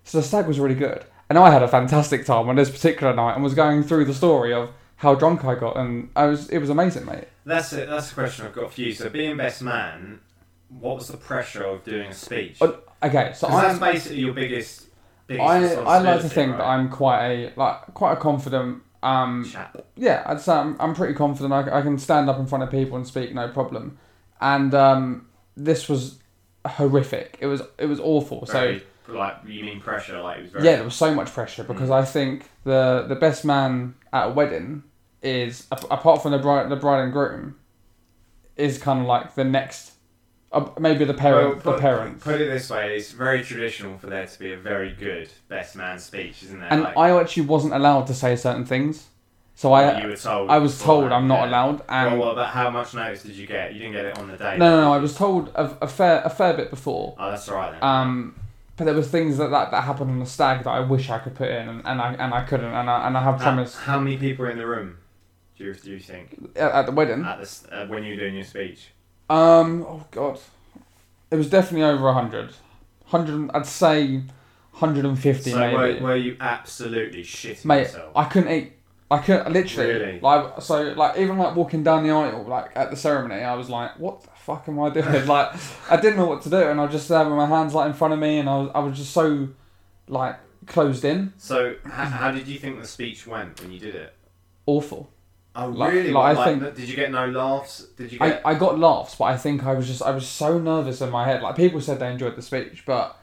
so 0.04 0.18
the 0.18 0.24
stag 0.24 0.46
was 0.46 0.58
really 0.58 0.74
good, 0.74 1.04
and 1.28 1.38
I 1.38 1.50
had 1.50 1.62
a 1.62 1.68
fantastic 1.68 2.24
time 2.24 2.48
on 2.48 2.56
this 2.56 2.70
particular 2.70 3.14
night, 3.14 3.34
and 3.34 3.42
was 3.44 3.54
going 3.54 3.82
through 3.82 4.06
the 4.06 4.14
story 4.14 4.54
of 4.54 4.70
how 4.96 5.14
drunk 5.14 5.44
I 5.44 5.54
got, 5.54 5.76
and 5.76 6.08
I 6.16 6.26
was 6.26 6.48
it 6.48 6.58
was 6.58 6.70
amazing, 6.70 7.04
mate. 7.04 7.28
That's 7.44 7.72
it. 7.74 7.88
That's 7.88 8.08
the 8.08 8.14
question 8.14 8.46
I've 8.46 8.54
got 8.54 8.72
for 8.72 8.80
you. 8.80 8.94
So, 8.94 9.10
being 9.10 9.36
best 9.36 9.60
man, 9.60 10.20
what 10.68 10.96
was 10.96 11.08
the 11.08 11.18
pressure 11.18 11.64
of 11.64 11.84
doing 11.84 12.10
a 12.10 12.14
speech? 12.14 12.62
Uh, 12.62 12.72
Okay, 13.04 13.32
so 13.34 13.46
that's 13.48 13.74
I'm, 13.74 13.80
basically 13.80 14.20
your 14.20 14.32
biggest. 14.32 14.86
biggest 15.26 15.46
I 15.46 15.74
I 15.82 15.98
like 15.98 16.22
to 16.22 16.28
think 16.28 16.56
that? 16.56 16.64
I'm 16.64 16.88
quite 16.88 17.26
a 17.26 17.52
like 17.56 17.92
quite 17.92 18.12
a 18.14 18.16
confident. 18.16 18.82
Um, 19.02 19.44
Chap. 19.44 19.84
yeah, 19.96 20.22
I'd 20.24 20.40
say 20.40 20.52
I'm, 20.52 20.76
I'm 20.80 20.94
pretty 20.94 21.12
confident. 21.12 21.52
I, 21.52 21.80
I 21.80 21.82
can 21.82 21.98
stand 21.98 22.30
up 22.30 22.38
in 22.38 22.46
front 22.46 22.64
of 22.64 22.70
people 22.70 22.96
and 22.96 23.06
speak 23.06 23.34
no 23.34 23.48
problem. 23.48 23.98
And 24.44 24.74
um, 24.74 25.26
this 25.56 25.88
was 25.88 26.18
horrific. 26.66 27.38
It 27.40 27.46
was 27.46 27.62
it 27.78 27.86
was 27.86 27.98
awful. 27.98 28.44
Very, 28.44 28.84
like 29.08 29.36
you 29.46 29.64
mean 29.64 29.80
pressure? 29.80 30.20
Like 30.20 30.38
it 30.38 30.42
was 30.42 30.52
very. 30.52 30.64
yeah, 30.64 30.76
there 30.76 30.84
was 30.84 30.94
so 30.94 31.14
much 31.14 31.32
pressure 31.32 31.64
because 31.64 31.90
I 31.90 32.04
think 32.04 32.48
the 32.64 33.06
the 33.08 33.16
best 33.16 33.44
man 33.44 33.94
at 34.12 34.28
a 34.28 34.30
wedding 34.30 34.84
is 35.22 35.66
apart 35.70 36.22
from 36.22 36.32
the 36.32 36.38
bride 36.38 36.68
the 36.68 36.76
bride 36.76 37.04
and 37.04 37.12
groom 37.12 37.56
is 38.56 38.78
kind 38.78 39.00
of 39.00 39.06
like 39.06 39.34
the 39.34 39.44
next. 39.44 39.92
Uh, 40.52 40.70
maybe 40.78 41.04
the 41.04 41.14
parent, 41.14 41.48
Well, 41.48 41.54
put, 41.56 41.76
the 41.76 41.80
parents. 41.80 42.22
Put 42.22 42.40
it 42.40 42.48
this 42.48 42.70
way: 42.70 42.96
it's 42.96 43.10
very 43.10 43.42
traditional 43.42 43.98
for 43.98 44.06
there 44.06 44.26
to 44.26 44.38
be 44.38 44.52
a 44.52 44.56
very 44.56 44.92
good 44.92 45.28
best 45.48 45.74
man 45.74 45.98
speech, 45.98 46.44
isn't 46.44 46.60
there? 46.60 46.72
and 46.72 46.82
like, 46.82 46.96
I 46.96 47.18
actually 47.18 47.46
wasn't 47.46 47.74
allowed 47.74 48.06
to 48.06 48.14
say 48.14 48.36
certain 48.36 48.64
things, 48.64 49.08
so 49.54 49.72
I 49.72 50.00
you 50.00 50.08
were 50.08 50.16
told. 50.16 50.50
I 50.50 50.58
was 50.58 50.80
told 50.80 51.12
I'm 51.12 51.28
not 51.28 51.40
yeah. 51.40 51.48
allowed, 51.48 51.82
and 51.88 52.18
well, 52.18 52.28
what 52.28 52.32
about 52.32 52.50
how 52.50 52.70
much 52.70 52.94
notice 52.94 53.22
did 53.22 53.36
you 53.36 53.46
get? 53.46 53.72
You 53.72 53.80
didn't 53.80 53.94
get 53.94 54.04
it 54.06 54.18
on 54.18 54.28
the 54.28 54.36
day. 54.36 54.56
no, 54.58 54.70
no, 54.70 54.80
no, 54.82 54.92
I 54.92 54.98
was 54.98 55.16
told 55.16 55.48
a, 55.54 55.76
a 55.82 55.88
fair 55.88 56.22
a 56.24 56.30
fair 56.30 56.54
bit 56.54 56.70
before. 56.70 57.14
Oh, 57.18 57.30
that's 57.30 57.48
right 57.48 57.72
then. 57.72 57.82
Um, 57.82 58.34
but 58.76 58.84
there 58.84 58.94
was 58.94 59.08
things 59.08 59.36
that, 59.38 59.50
that, 59.50 59.70
that 59.70 59.84
happened 59.84 60.10
on 60.10 60.18
the 60.18 60.26
stag 60.26 60.64
that 60.64 60.70
I 60.70 60.80
wish 60.80 61.08
I 61.08 61.18
could 61.20 61.36
put 61.36 61.48
in, 61.48 61.68
and, 61.68 61.82
and 61.86 62.00
I 62.00 62.14
and 62.14 62.34
I 62.34 62.42
couldn't, 62.44 62.72
and 62.72 62.90
I 62.90 63.06
and 63.06 63.16
I 63.16 63.22
have 63.22 63.38
promised 63.38 63.76
how 63.78 64.00
many 64.00 64.16
people 64.16 64.44
were 64.44 64.50
in 64.50 64.58
the 64.58 64.66
room? 64.66 64.98
Do 65.56 65.64
you, 65.64 65.74
do 65.74 65.92
you 65.92 66.00
think 66.00 66.50
at, 66.56 66.72
at 66.72 66.86
the 66.86 66.92
wedding. 66.92 67.24
at 67.24 67.38
this 67.38 67.64
uh, 67.70 67.86
when 67.86 68.02
you 68.02 68.14
were 68.14 68.20
doing 68.20 68.34
your 68.34 68.44
speech? 68.44 68.88
Um, 69.30 69.84
oh 69.88 70.04
god, 70.10 70.40
it 71.30 71.36
was 71.36 71.48
definitely 71.48 71.84
over 71.84 72.12
hundred. 72.12 72.54
Hundred, 73.06 73.50
I'd 73.54 73.66
say, 73.66 74.22
hundred 74.72 75.04
and 75.04 75.16
fifty 75.16 75.50
So 75.50 75.60
maybe. 75.60 76.00
were, 76.00 76.08
were 76.08 76.16
you 76.16 76.36
absolutely 76.40 77.22
shitting 77.22 77.64
Mate, 77.66 77.82
yourself? 77.82 78.12
I 78.16 78.24
couldn't 78.24 78.50
eat. 78.50 78.72
I 79.10 79.18
couldn't 79.18 79.52
literally 79.52 79.92
Really? 79.92 80.20
like 80.20 80.62
so 80.62 80.82
like 80.96 81.18
even 81.18 81.36
like 81.38 81.54
walking 81.54 81.82
down 81.84 82.02
the 82.04 82.10
aisle 82.10 82.44
like 82.44 82.72
at 82.74 82.90
the 82.90 82.96
ceremony 82.96 83.42
I 83.42 83.54
was 83.54 83.68
like 83.68 83.98
what 83.98 84.22
the 84.22 84.30
fuck 84.36 84.66
am 84.68 84.80
I 84.80 84.90
doing 84.90 85.26
like 85.26 85.52
I 85.90 85.96
didn't 85.96 86.16
know 86.16 86.26
what 86.26 86.42
to 86.42 86.50
do 86.50 86.56
and 86.56 86.80
I 86.80 86.84
was 86.84 86.92
just 86.92 87.08
there 87.08 87.24
with 87.24 87.36
my 87.36 87.46
hands 87.46 87.74
like 87.74 87.86
in 87.86 87.92
front 87.92 88.14
of 88.14 88.18
me 88.20 88.38
and 88.38 88.48
I 88.48 88.56
was 88.58 88.70
I 88.74 88.78
was 88.80 88.96
just 88.96 89.12
so 89.12 89.48
like 90.08 90.36
closed 90.66 91.04
in 91.04 91.32
So 91.36 91.74
h- 91.84 91.92
how 91.92 92.30
did 92.30 92.48
you 92.48 92.58
think 92.58 92.80
the 92.80 92.86
speech 92.86 93.26
went 93.26 93.60
when 93.60 93.70
you 93.72 93.78
did 93.78 93.94
it? 93.94 94.14
awful 94.66 95.10
Oh 95.56 95.68
Like- 95.68 95.92
really? 95.92 96.10
like, 96.10 96.36
What, 96.36 96.46
I 96.46 96.50
like, 96.52 96.60
think- 96.62 96.74
did 96.76 96.88
you 96.88 96.96
get 96.96 97.12
no 97.12 97.26
laughs? 97.28 97.84
Did 97.96 98.10
you 98.10 98.18
I, 98.20 98.28
get? 98.30 98.42
I 98.44 98.54
got 98.54 98.78
laughs 98.78 99.14
but 99.16 99.24
I 99.24 99.36
think 99.36 99.64
I 99.64 99.74
was 99.74 99.86
just 99.86 100.02
I 100.02 100.10
was 100.10 100.26
so 100.26 100.58
nervous 100.58 101.00
in 101.02 101.10
my 101.10 101.24
head 101.26 101.42
like 101.42 101.54
people 101.56 101.80
said 101.80 101.98
they 102.00 102.10
enjoyed 102.10 102.34
the 102.36 102.42
speech 102.42 102.84
but 102.86 103.16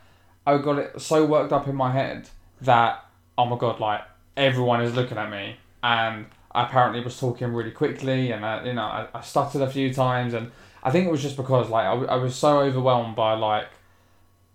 I 0.45 0.57
got 0.59 0.77
it 0.77 1.01
so 1.01 1.25
worked 1.25 1.51
up 1.51 1.67
in 1.67 1.75
my 1.75 1.91
head 1.91 2.29
that 2.61 3.03
oh 3.37 3.45
my 3.45 3.57
god 3.57 3.79
like 3.79 4.01
everyone 4.37 4.81
is 4.81 4.95
looking 4.95 5.17
at 5.17 5.29
me 5.29 5.57
and 5.83 6.25
I 6.53 6.63
apparently 6.63 7.01
was 7.01 7.19
talking 7.19 7.53
really 7.53 7.71
quickly 7.71 8.31
and 8.31 8.45
I, 8.45 8.65
you 8.65 8.73
know 8.73 8.83
I, 8.83 9.07
I 9.13 9.21
stuttered 9.21 9.61
a 9.61 9.69
few 9.69 9.93
times 9.93 10.33
and 10.33 10.51
I 10.83 10.91
think 10.91 11.07
it 11.07 11.11
was 11.11 11.21
just 11.21 11.37
because 11.37 11.69
like 11.69 11.85
I 11.85 12.15
was 12.15 12.35
so 12.35 12.59
overwhelmed 12.59 13.15
by 13.15 13.33
like 13.33 13.67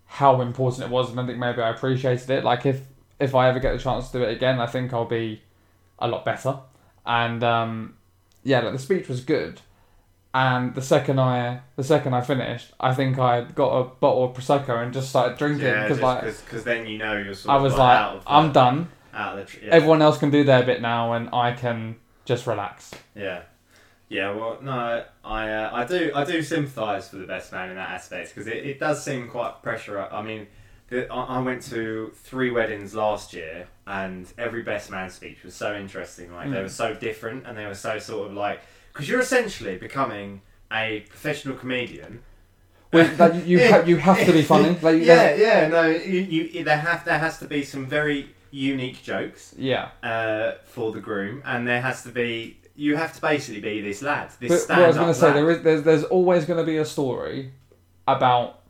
how 0.05 0.41
important 0.41 0.83
it 0.83 0.89
was 0.89 1.09
and 1.09 1.19
I 1.19 1.25
think 1.25 1.37
maybe 1.37 1.61
I 1.61 1.69
appreciated 1.69 2.29
it. 2.29 2.43
Like 2.43 2.65
if 2.65 2.81
if 3.19 3.33
I 3.33 3.49
ever 3.49 3.59
get 3.59 3.73
the 3.73 3.79
chance 3.79 4.09
to 4.11 4.19
do 4.19 4.23
it 4.23 4.31
again 4.31 4.59
I 4.59 4.67
think 4.67 4.93
I'll 4.93 5.05
be 5.05 5.41
a 5.99 6.07
lot 6.07 6.23
better. 6.25 6.59
And 7.05 7.43
um, 7.43 7.95
yeah 8.43 8.59
like 8.59 8.73
the 8.73 8.79
speech 8.79 9.07
was 9.07 9.21
good. 9.21 9.61
And 10.33 10.75
the 10.75 10.81
second 10.81 11.19
I 11.19 11.61
the 11.77 11.83
second 11.83 12.13
I 12.13 12.21
finished 12.21 12.73
I 12.79 12.93
think 12.93 13.17
I 13.17 13.41
got 13.41 13.69
a 13.69 13.83
bottle 13.85 14.25
of 14.25 14.35
prosecco 14.35 14.83
and 14.83 14.93
just 14.93 15.09
started 15.09 15.37
drinking 15.37 15.73
because 15.73 15.89
just 15.97 16.01
like 16.01 16.23
because 16.45 16.63
then 16.63 16.85
you 16.85 16.99
know 16.99 17.17
you're 17.17 17.33
sort 17.33 17.55
of 17.55 17.61
I 17.61 17.63
was 17.63 17.73
like, 17.73 18.13
like 18.13 18.23
I'm 18.27 18.51
done 18.51 18.89
out 19.17 19.37
of 19.37 19.45
the 19.45 19.51
tr- 19.51 19.65
yeah. 19.65 19.71
everyone 19.73 20.01
else 20.01 20.17
can 20.17 20.29
do 20.29 20.43
their 20.43 20.63
bit 20.63 20.81
now 20.81 21.13
and 21.13 21.27
I 21.33 21.51
can 21.53 21.95
just 22.25 22.45
relax 22.47 22.91
Yeah, 23.15 23.41
yeah. 24.09 24.31
Well, 24.31 24.59
no, 24.61 25.03
I 25.25 25.49
uh, 25.49 25.69
I 25.73 25.83
do 25.85 26.11
I 26.15 26.23
do 26.23 26.41
sympathise 26.41 27.09
for 27.09 27.15
the 27.17 27.25
best 27.27 27.51
man 27.51 27.69
in 27.69 27.75
that 27.75 27.89
aspect 27.89 28.33
because 28.33 28.47
it, 28.47 28.57
it 28.65 28.79
does 28.79 29.03
seem 29.03 29.27
quite 29.27 29.61
pressure. 29.63 29.99
I 29.99 30.21
mean, 30.21 30.47
the, 30.89 31.11
I, 31.11 31.37
I 31.37 31.39
went 31.41 31.61
to 31.63 32.11
three 32.15 32.51
weddings 32.51 32.93
last 32.93 33.33
year, 33.33 33.67
and 33.85 34.31
every 34.37 34.61
best 34.63 34.89
man 34.91 35.09
speech 35.09 35.43
was 35.43 35.53
so 35.55 35.75
interesting. 35.75 36.31
Like 36.33 36.49
they 36.51 36.57
Mm. 36.57 36.63
were 36.63 36.69
so 36.69 36.93
different, 36.93 37.45
and 37.45 37.57
they 37.57 37.65
were 37.65 37.73
so 37.75 37.97
sort 37.99 38.29
of 38.29 38.33
like 38.33 38.61
because 38.93 39.09
you're 39.09 39.19
essentially 39.21 39.77
becoming 39.77 40.41
a 40.71 41.01
professional 41.09 41.55
comedian. 41.55 42.21
Well, 42.93 43.09
like, 43.19 43.45
you, 43.45 43.59
ha- 43.69 43.83
you 43.85 43.97
have 43.97 44.25
to 44.25 44.31
be 44.31 44.41
funny 44.43 44.77
like 44.81 45.01
yeah, 45.01 45.35
yeah. 45.35 45.67
No, 45.67 45.87
you, 45.87 46.21
you 46.21 46.63
there 46.63 46.77
have 46.77 47.03
there 47.05 47.19
has 47.19 47.39
to 47.39 47.45
be 47.45 47.63
some 47.63 47.85
very 47.87 48.33
unique 48.51 49.01
jokes 49.03 49.53
yeah 49.57 49.89
uh, 50.03 50.53
for 50.65 50.91
the 50.91 50.99
groom, 51.01 51.41
and 51.45 51.67
there 51.67 51.81
has 51.81 52.03
to 52.03 52.09
be. 52.09 52.59
You 52.75 52.95
have 52.95 53.13
to 53.15 53.21
basically 53.21 53.59
be 53.61 53.81
this 53.81 54.01
lad, 54.03 54.29
this 54.39 54.49
but 54.51 54.59
stand 54.59 54.79
what 54.81 54.85
I 54.85 54.87
was 54.89 54.97
going 54.97 55.07
to 55.07 55.13
say 55.19 55.33
there 55.33 55.49
is 55.51 55.61
there's, 55.63 55.83
there's 55.83 56.03
always 56.03 56.45
going 56.45 56.59
to 56.59 56.65
be 56.65 56.77
a 56.77 56.85
story 56.85 57.51
about 58.07 58.61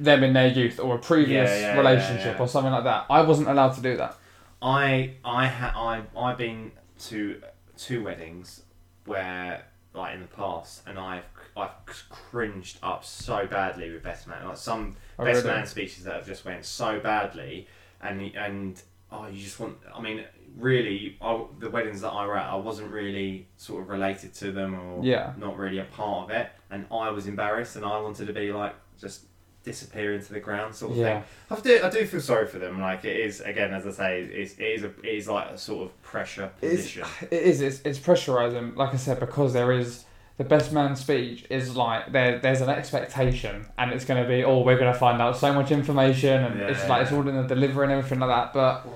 them 0.00 0.22
in 0.24 0.32
their 0.32 0.48
youth 0.48 0.78
or 0.80 0.96
a 0.96 0.98
previous 0.98 1.48
Yeah, 1.50 1.74
yeah, 1.74 1.76
relationship 1.78 2.36
yeah. 2.36 2.42
or 2.44 2.48
something 2.48 2.72
like 2.72 2.84
that 2.84 3.06
I 3.10 3.22
wasn't 3.22 3.48
allowed 3.48 3.74
to 3.74 3.80
do 3.80 3.96
that 3.96 4.16
I 4.62 5.14
I 5.24 5.46
ha- 5.46 5.72
I 5.76 6.20
I've 6.20 6.38
been 6.38 6.72
to 7.06 7.40
two 7.76 8.02
weddings 8.04 8.62
where 9.04 9.64
like 9.94 10.14
in 10.14 10.20
the 10.20 10.26
past, 10.26 10.82
and 10.86 10.98
I've 10.98 11.24
I've 11.56 11.70
cringed 12.10 12.78
up 12.82 13.04
so 13.04 13.46
badly 13.46 13.90
with 13.90 14.02
best 14.02 14.26
man. 14.28 14.46
Like 14.46 14.56
some 14.56 14.96
I 15.18 15.24
best 15.24 15.44
really- 15.44 15.56
man 15.56 15.66
speeches 15.66 16.04
that 16.04 16.14
have 16.16 16.26
just 16.26 16.44
went 16.44 16.64
so 16.64 17.00
badly, 17.00 17.66
and 18.02 18.20
and 18.34 18.82
oh, 19.12 19.26
you 19.26 19.42
just 19.42 19.58
want. 19.60 19.76
I 19.94 20.00
mean, 20.00 20.24
really, 20.56 21.16
I, 21.20 21.42
the 21.58 21.70
weddings 21.70 22.00
that 22.02 22.10
I 22.10 22.26
were 22.26 22.36
at, 22.36 22.46
I 22.50 22.56
wasn't 22.56 22.90
really 22.90 23.46
sort 23.56 23.82
of 23.82 23.88
related 23.88 24.34
to 24.34 24.52
them 24.52 24.74
or 24.78 25.04
Yeah. 25.04 25.32
not 25.38 25.56
really 25.56 25.78
a 25.78 25.84
part 25.84 26.24
of 26.30 26.36
it, 26.36 26.50
and 26.70 26.86
I 26.90 27.10
was 27.10 27.26
embarrassed, 27.26 27.76
and 27.76 27.84
I 27.84 28.00
wanted 28.00 28.26
to 28.26 28.32
be 28.32 28.52
like 28.52 28.74
just 29.00 29.22
disappear 29.64 30.14
into 30.14 30.32
the 30.32 30.40
ground 30.40 30.74
sort 30.74 30.92
of 30.92 30.98
Yeah. 30.98 31.20
thing. 31.20 31.58
I 31.58 31.60
do, 31.60 31.80
I 31.84 31.90
do 31.90 32.06
feel 32.06 32.20
sorry 32.20 32.46
for 32.46 32.58
them. 32.58 32.80
Like 32.80 33.04
it 33.04 33.16
is 33.16 33.40
again, 33.40 33.74
as 33.74 33.86
I 33.86 33.90
say, 33.90 34.22
it's, 34.22 34.54
it 34.58 34.64
is 34.64 34.82
a, 34.84 34.88
it 35.02 35.04
is 35.18 35.28
like 35.28 35.50
a 35.50 35.58
sort 35.58 35.86
of 35.86 36.02
pressure 36.02 36.50
position. 36.60 37.04
it 37.30 37.32
is. 37.42 37.60
It's, 37.60 37.80
it's 37.84 37.98
pressurizing. 37.98 38.76
Like 38.76 38.94
I 38.94 38.96
said, 38.96 39.20
because 39.20 39.52
there 39.52 39.72
is 39.72 40.04
the 40.38 40.44
best 40.44 40.72
man 40.72 40.96
speech 40.96 41.44
is 41.50 41.76
like 41.76 42.10
there. 42.12 42.38
There's 42.38 42.60
an 42.62 42.70
expectation, 42.70 43.66
and 43.76 43.92
it's 43.92 44.04
going 44.04 44.22
to 44.22 44.28
be 44.28 44.42
oh 44.44 44.60
we're 44.62 44.78
going 44.78 44.92
to 44.92 44.98
find 44.98 45.20
out 45.20 45.36
so 45.36 45.52
much 45.52 45.70
information, 45.70 46.42
and 46.44 46.60
it's 46.60 46.80
Yeah. 46.80 46.88
like 46.88 47.02
it's 47.02 47.12
all 47.12 47.26
in 47.28 47.36
the 47.36 47.42
delivery 47.42 47.84
and 47.84 47.92
everything 47.92 48.20
like 48.20 48.30
that. 48.30 48.52
But 48.52 48.86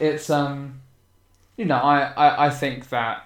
it's 0.00 0.30
um, 0.30 0.80
you 1.56 1.64
know, 1.64 1.76
I, 1.76 2.12
I 2.16 2.46
I 2.46 2.50
think 2.50 2.88
that, 2.90 3.24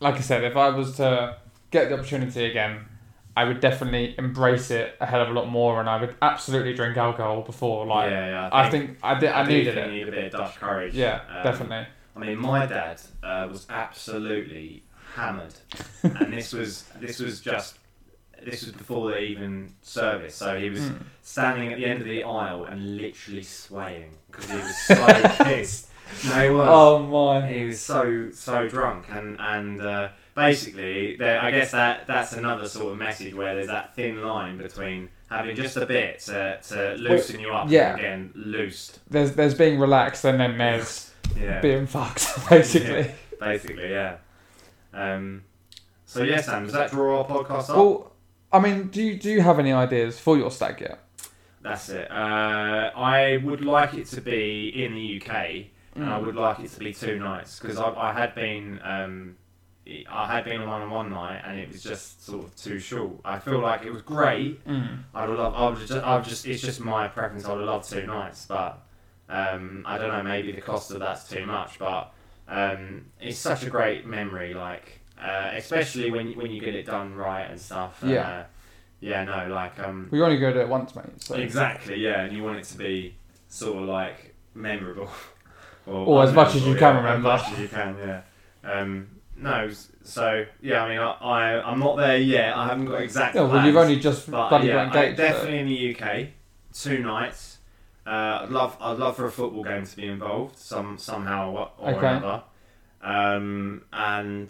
like 0.00 0.16
I 0.16 0.20
said, 0.20 0.44
if 0.44 0.56
I 0.56 0.68
was 0.70 0.96
to 0.96 1.36
get 1.70 1.88
the 1.88 1.94
opportunity 1.98 2.44
again. 2.46 2.86
I 3.36 3.44
would 3.44 3.60
definitely 3.60 4.16
embrace 4.18 4.72
it 4.72 4.96
a 5.00 5.06
hell 5.06 5.22
of 5.22 5.28
a 5.28 5.32
lot 5.32 5.48
more, 5.48 5.78
and 5.78 5.88
I 5.88 6.00
would 6.00 6.16
absolutely 6.20 6.74
drink 6.74 6.96
alcohol 6.96 7.42
before. 7.42 7.86
Like, 7.86 8.10
yeah, 8.10 8.26
yeah, 8.26 8.50
I 8.52 8.68
think 8.68 8.98
I 9.04 9.18
did. 9.20 9.30
I 9.30 9.44
do 9.44 9.50
needed 9.52 9.74
think 9.74 9.86
it. 9.86 9.90
Need 9.92 10.08
a 10.08 10.10
bit 10.10 10.24
of 10.26 10.32
Dutch 10.32 10.56
courage. 10.56 10.94
Yeah, 10.94 11.20
Um, 11.30 11.42
definitely. 11.44 11.86
I 12.16 12.18
mean, 12.18 12.38
my 12.38 12.66
dad 12.66 13.00
uh, 13.22 13.46
was 13.48 13.66
absolutely 13.70 14.82
hammered, 15.14 15.54
and 16.02 16.32
this 16.32 16.52
was 16.52 16.84
this 17.00 17.18
was 17.20 17.40
just 17.40 17.78
this 18.42 18.62
was 18.64 18.72
before 18.72 19.10
the 19.10 19.18
even 19.18 19.74
service. 19.82 20.34
So 20.34 20.58
he 20.58 20.70
was 20.70 20.80
Mm. 20.80 21.02
standing 21.22 21.72
at 21.72 21.78
the 21.78 21.84
end 21.84 22.00
of 22.00 22.06
the 22.06 22.24
aisle 22.24 22.64
and 22.64 22.96
literally 22.96 23.42
swaying 23.42 24.12
because 24.30 24.50
he 24.50 24.56
was 24.56 24.76
so 24.86 25.44
pissed. 25.44 25.88
No, 26.26 26.42
he 26.42 26.50
was. 26.50 26.68
Oh 26.70 26.98
my. 27.06 27.46
He 27.46 27.64
was 27.66 27.80
so 27.80 28.30
so 28.32 28.66
drunk, 28.68 29.06
and 29.10 29.36
and 29.38 29.80
uh, 29.80 30.08
basically, 30.34 31.16
there, 31.16 31.40
I 31.40 31.50
guess 31.50 31.70
that 31.72 32.06
that's 32.06 32.32
another 32.32 32.66
sort 32.68 32.92
of 32.92 32.98
message 32.98 33.34
where 33.34 33.54
there's 33.54 33.68
that 33.68 33.94
thin 33.94 34.22
line 34.22 34.58
between 34.58 35.08
having 35.28 35.54
just 35.54 35.76
a 35.76 35.86
bit 35.86 36.18
to, 36.20 36.58
to 36.68 36.94
loosen 36.98 37.38
you 37.38 37.52
up 37.52 37.70
yeah. 37.70 37.92
and 37.92 38.00
getting 38.00 38.32
loosed. 38.34 38.98
There's 39.08 39.32
there's 39.32 39.54
being 39.54 39.78
relaxed, 39.78 40.24
and 40.24 40.40
then 40.40 40.58
there's 40.58 41.12
Yeah, 41.38 41.60
being 41.60 41.86
fucked, 41.86 42.26
basically. 42.48 43.12
basically, 43.40 43.90
yeah. 43.90 44.16
Um, 44.92 45.44
so 46.04 46.22
yeah, 46.22 46.40
Sam, 46.40 46.64
does 46.64 46.72
that 46.72 46.90
draw 46.90 47.22
our 47.22 47.26
podcast 47.26 47.70
up? 47.70 47.76
Well, 47.76 48.12
I 48.52 48.58
mean, 48.58 48.88
do 48.88 49.02
you 49.02 49.16
do 49.16 49.30
you 49.30 49.40
have 49.40 49.58
any 49.58 49.72
ideas 49.72 50.18
for 50.18 50.36
your 50.36 50.50
stag 50.50 50.80
yet? 50.80 50.98
That's 51.62 51.88
it. 51.90 52.10
Uh, 52.10 52.90
I 52.96 53.36
would 53.44 53.64
like 53.64 53.94
it 53.94 54.06
to 54.08 54.20
be 54.20 54.84
in 54.84 54.94
the 54.94 55.20
UK, 55.22 55.66
and 55.94 56.08
I 56.08 56.18
would 56.18 56.34
like 56.34 56.58
it 56.60 56.70
to 56.72 56.78
be 56.78 56.94
two 56.94 57.18
nights 57.18 57.60
because 57.60 57.76
I, 57.78 57.90
I 57.90 58.12
had 58.12 58.34
been 58.34 58.80
um, 58.82 59.36
I 60.10 60.26
had 60.26 60.44
been 60.44 60.60
on 60.62 60.68
one 60.68 60.90
one 60.90 61.10
night, 61.10 61.42
and 61.44 61.58
it 61.58 61.68
was 61.68 61.82
just 61.82 62.24
sort 62.24 62.44
of 62.44 62.56
too 62.56 62.78
short. 62.78 63.12
I 63.24 63.38
feel 63.38 63.58
like 63.58 63.84
it 63.84 63.92
was 63.92 64.02
great. 64.02 64.64
Mm. 64.66 65.04
I 65.14 65.26
would 65.26 65.38
love. 65.38 65.54
I 65.54 65.68
would 65.68 65.78
just. 65.78 65.92
I 65.92 66.16
would 66.16 66.24
just. 66.24 66.46
It's 66.46 66.62
just 66.62 66.80
my 66.80 67.08
preference. 67.08 67.44
I 67.44 67.54
would 67.54 67.64
love 67.64 67.88
two 67.88 68.06
nights, 68.06 68.46
but 68.46 68.82
um, 69.28 69.84
I 69.86 69.98
don't 69.98 70.08
know. 70.12 70.22
Maybe 70.22 70.52
the 70.52 70.60
cost 70.60 70.90
of 70.90 71.00
that's 71.00 71.28
too 71.28 71.44
much, 71.46 71.78
but 71.78 72.12
um, 72.50 73.06
it's 73.20 73.38
such 73.38 73.62
a 73.64 73.70
great 73.70 74.06
memory. 74.06 74.52
Like 74.54 75.00
uh, 75.20 75.50
especially 75.54 76.10
when 76.10 76.28
you, 76.28 76.36
when 76.36 76.50
you 76.50 76.60
get 76.60 76.74
it 76.74 76.86
done 76.86 77.14
right 77.14 77.50
and 77.50 77.60
stuff. 77.60 78.02
Yeah. 78.04 78.28
Uh, 78.28 78.44
yeah. 79.00 79.24
No. 79.24 79.48
Like 79.48 79.78
um. 79.78 80.08
We 80.10 80.20
only 80.20 80.38
go 80.38 80.52
to 80.52 80.60
it 80.60 80.68
once, 80.68 80.94
mate. 80.94 81.06
So. 81.18 81.36
Exactly, 81.36 81.96
yeah, 81.96 82.22
and 82.22 82.36
you 82.36 82.42
want 82.42 82.58
it 82.58 82.64
to 82.64 82.78
be 82.78 83.14
sort 83.48 83.82
of 83.82 83.88
like 83.88 84.34
memorable, 84.54 85.08
Or 85.86 86.22
as 86.22 86.32
much 86.32 86.54
as 86.54 86.66
you 86.66 86.74
unmemorable, 86.74 86.78
can 86.78 86.94
yeah, 86.94 86.96
remember. 86.98 87.28
As 87.30 87.42
much 87.42 87.52
as 87.52 87.58
you 87.58 87.68
can, 87.68 87.96
yeah. 87.98 88.22
Um, 88.62 89.08
no, 89.36 89.70
so 90.02 90.44
yeah, 90.60 90.82
I 90.84 90.88
mean, 90.88 90.98
I, 90.98 91.10
I 91.12 91.70
I'm 91.70 91.78
not 91.78 91.96
there 91.96 92.18
yet. 92.18 92.56
I 92.56 92.66
haven't 92.68 92.86
got 92.86 93.02
exact. 93.02 93.34
Yeah, 93.34 93.42
well, 93.42 93.66
you've 93.66 93.76
only 93.76 93.98
just 93.98 94.30
but 94.30 94.64
yeah, 94.64 94.86
engaged. 94.86 95.16
so- 95.16 95.22
definitely 95.22 95.58
in 95.58 95.66
the 95.66 95.96
UK, 95.96 96.28
two 96.72 96.98
nights. 97.02 97.49
Uh, 98.06 98.40
I'd 98.42 98.50
love 98.50 98.76
I'd 98.80 98.98
love 98.98 99.16
for 99.16 99.26
a 99.26 99.30
football 99.30 99.62
game 99.64 99.84
to 99.86 99.96
be 99.96 100.06
involved 100.06 100.56
some 100.58 100.98
somehow 100.98 101.50
or, 101.52 101.70
or 101.78 101.94
Okay. 101.96 102.06
another, 102.16 102.42
um, 103.02 103.82
and 103.92 104.48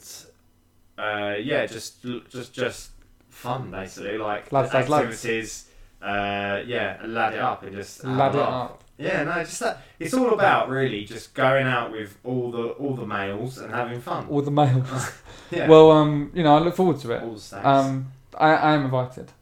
uh, 0.98 1.34
yeah, 1.40 1.66
just 1.66 2.04
just 2.28 2.52
just 2.52 2.90
fun 3.28 3.70
basically, 3.70 4.18
like 4.18 4.50
Lads, 4.52 4.72
lads, 4.72 4.88
lads. 4.88 5.04
activities. 5.04 5.66
Uh, 6.02 6.62
yeah, 6.66 6.98
lad 7.04 7.34
it 7.34 7.40
up 7.40 7.62
and 7.62 7.74
just 7.76 8.04
Lad 8.04 8.34
it 8.34 8.38
laugh. 8.38 8.70
up. 8.70 8.84
Yeah, 8.96 9.24
no, 9.24 9.34
just 9.44 9.60
that. 9.60 9.82
It's 9.98 10.14
all 10.14 10.32
about 10.32 10.68
really 10.68 11.04
just 11.04 11.34
going 11.34 11.66
out 11.66 11.90
with 11.92 12.16
all 12.24 12.50
the 12.50 12.68
all 12.68 12.94
the 12.94 13.06
males 13.06 13.58
and 13.58 13.72
having 13.72 14.00
fun. 14.00 14.26
All 14.28 14.42
the 14.42 14.50
males. 14.50 15.12
Yeah, 15.50 15.66
Well, 15.68 15.90
um, 15.90 16.30
you 16.32 16.44
know, 16.44 16.54
I 16.54 16.60
look 16.60 16.76
forward 16.76 17.00
to 17.00 17.10
it. 17.10 17.22
all 17.24 17.34
the 17.34 17.40
stacks. 17.40 17.66
Um, 17.66 18.12
I, 18.38 18.50
I 18.54 18.72
am 18.74 18.84
invited. 18.84 19.32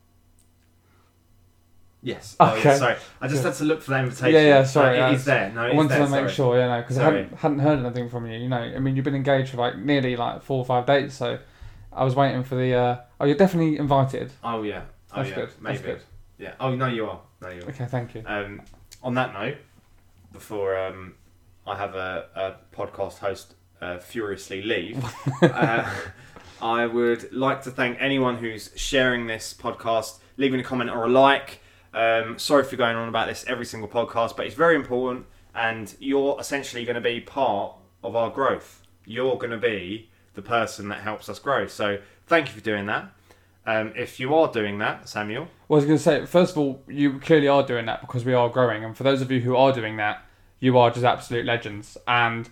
Yes. 2.02 2.36
Oh, 2.40 2.54
okay. 2.56 2.76
sorry, 2.76 2.96
I 3.20 3.28
just 3.28 3.42
had 3.44 3.54
to 3.54 3.64
look 3.64 3.82
for 3.82 3.90
the 3.92 3.98
invitation. 3.98 4.32
Yeah, 4.34 4.40
yeah, 4.46 4.64
sorry, 4.64 4.98
Uh, 4.98 5.06
I 5.06 5.10
it 5.10 5.14
is 5.14 5.24
there. 5.24 5.50
No, 5.52 5.62
I 5.62 5.66
it 5.66 5.70
is 5.70 5.76
wanted 5.76 5.88
there, 5.90 5.98
to 5.98 6.04
make 6.04 6.10
sorry. 6.20 6.32
sure, 6.32 6.60
you 6.60 6.66
know, 6.66 6.80
because 6.80 6.98
I 6.98 7.04
hadn't, 7.04 7.32
hadn't 7.38 7.58
heard 7.60 7.78
anything 7.80 8.08
from 8.08 8.26
you. 8.26 8.38
You 8.38 8.48
know, 8.48 8.56
I 8.56 8.78
mean, 8.78 8.96
you've 8.96 9.04
been 9.04 9.14
engaged 9.14 9.50
for 9.50 9.56
like 9.58 9.76
nearly 9.78 10.16
like 10.16 10.42
four 10.42 10.58
or 10.58 10.64
five 10.64 10.86
dates, 10.86 11.14
so 11.14 11.38
I 11.92 12.04
was 12.04 12.14
waiting 12.14 12.44
for 12.44 12.54
the. 12.54 12.74
Uh, 12.74 12.96
oh, 13.20 13.24
you're 13.26 13.36
definitely 13.36 13.78
invited. 13.78 14.30
Oh 14.44 14.62
yeah. 14.62 14.82
Oh 15.12 15.16
That's 15.16 15.30
yeah. 15.30 15.34
good. 15.34 15.50
Maybe. 15.60 15.76
That's 15.78 15.86
good. 15.86 16.00
Yeah. 16.38 16.52
Oh 16.60 16.74
no, 16.74 16.86
you 16.86 17.06
are. 17.06 17.20
No, 17.42 17.48
you 17.50 17.62
are. 17.62 17.68
Okay, 17.70 17.86
thank 17.86 18.14
you. 18.14 18.22
Um, 18.26 18.62
on 19.02 19.14
that 19.14 19.32
note, 19.32 19.56
before 20.32 20.76
um, 20.78 21.14
I 21.66 21.76
have 21.76 21.94
a, 21.94 22.26
a 22.34 22.76
podcast 22.76 23.18
host 23.18 23.54
uh, 23.80 23.98
furiously 23.98 24.62
leave, 24.62 25.04
uh, 25.42 25.88
I 26.60 26.86
would 26.86 27.32
like 27.32 27.62
to 27.62 27.70
thank 27.70 27.98
anyone 28.00 28.36
who's 28.36 28.70
sharing 28.76 29.26
this 29.26 29.54
podcast, 29.54 30.18
leaving 30.36 30.60
a 30.60 30.64
comment 30.64 30.90
or 30.90 31.04
a 31.04 31.08
like. 31.08 31.60
Um, 31.94 32.38
sorry 32.38 32.64
for 32.64 32.76
going 32.76 32.96
on 32.96 33.08
about 33.08 33.28
this 33.28 33.44
every 33.48 33.64
single 33.64 33.88
podcast, 33.88 34.36
but 34.36 34.46
it's 34.46 34.54
very 34.54 34.76
important, 34.76 35.26
and 35.54 35.94
you're 35.98 36.36
essentially 36.38 36.84
going 36.84 36.94
to 36.94 37.00
be 37.00 37.20
part 37.20 37.74
of 38.02 38.14
our 38.14 38.30
growth. 38.30 38.82
You're 39.04 39.36
going 39.36 39.50
to 39.50 39.58
be 39.58 40.10
the 40.34 40.42
person 40.42 40.88
that 40.88 41.00
helps 41.00 41.28
us 41.28 41.38
grow. 41.38 41.66
So 41.66 41.98
thank 42.26 42.48
you 42.48 42.54
for 42.54 42.60
doing 42.60 42.86
that. 42.86 43.10
Um, 43.66 43.92
if 43.96 44.18
you 44.18 44.34
are 44.34 44.50
doing 44.50 44.78
that, 44.78 45.08
Samuel, 45.08 45.48
Well, 45.68 45.76
I 45.76 45.80
was 45.80 45.84
going 45.84 45.98
to 45.98 46.02
say, 46.02 46.24
first 46.26 46.52
of 46.52 46.58
all, 46.58 46.82
you 46.86 47.18
clearly 47.18 47.48
are 47.48 47.62
doing 47.62 47.86
that 47.86 48.00
because 48.00 48.24
we 48.24 48.32
are 48.32 48.48
growing. 48.48 48.84
And 48.84 48.96
for 48.96 49.02
those 49.02 49.20
of 49.20 49.30
you 49.30 49.40
who 49.40 49.56
are 49.56 49.72
doing 49.72 49.96
that, 49.96 50.22
you 50.60 50.78
are 50.78 50.90
just 50.90 51.04
absolute 51.04 51.44
legends. 51.44 51.98
And 52.06 52.48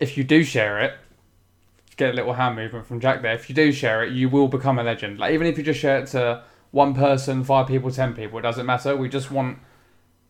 if 0.00 0.16
you 0.16 0.24
do 0.24 0.44
share 0.44 0.78
it, 0.80 0.94
get 1.96 2.10
a 2.10 2.12
little 2.12 2.34
hand 2.34 2.56
movement 2.56 2.86
from 2.86 3.00
Jack 3.00 3.22
there. 3.22 3.34
If 3.34 3.48
you 3.48 3.54
do 3.54 3.72
share 3.72 4.04
it, 4.04 4.12
you 4.12 4.28
will 4.28 4.48
become 4.48 4.78
a 4.78 4.82
legend. 4.82 5.18
Like, 5.18 5.34
even 5.34 5.46
if 5.46 5.58
you 5.58 5.64
just 5.64 5.80
share 5.80 5.98
it 5.98 6.06
to 6.08 6.42
one 6.70 6.94
person, 6.94 7.44
five 7.44 7.66
people, 7.66 7.90
ten 7.90 8.14
people, 8.14 8.38
it 8.38 8.42
doesn't 8.42 8.66
matter. 8.66 8.96
We 8.96 9.08
just 9.08 9.30
want, 9.30 9.58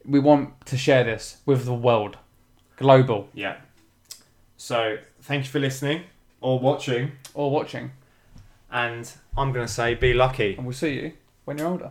we 0.05 0.19
want 0.19 0.65
to 0.67 0.77
share 0.77 1.05
this 1.05 1.39
with 1.47 1.65
the 1.65 1.75
world. 1.75 2.19
Global. 2.77 3.29
Yeah. 3.35 3.57
So 4.57 4.99
thank 5.23 5.45
you 5.45 5.51
for 5.51 5.59
listening 5.59 6.03
or 6.41 6.59
watching, 6.59 7.13
Or 7.35 7.51
watching. 7.51 7.93
and 8.71 9.11
I'm 9.37 9.53
going 9.53 9.67
to 9.67 9.73
say 9.73 9.95
be 9.95 10.13
lucky. 10.13 10.55
And 10.57 10.67
we'll 10.67 10.75
see 10.75 10.95
you 10.95 11.13
when 11.45 11.59
you're 11.59 11.69
older. 11.69 11.91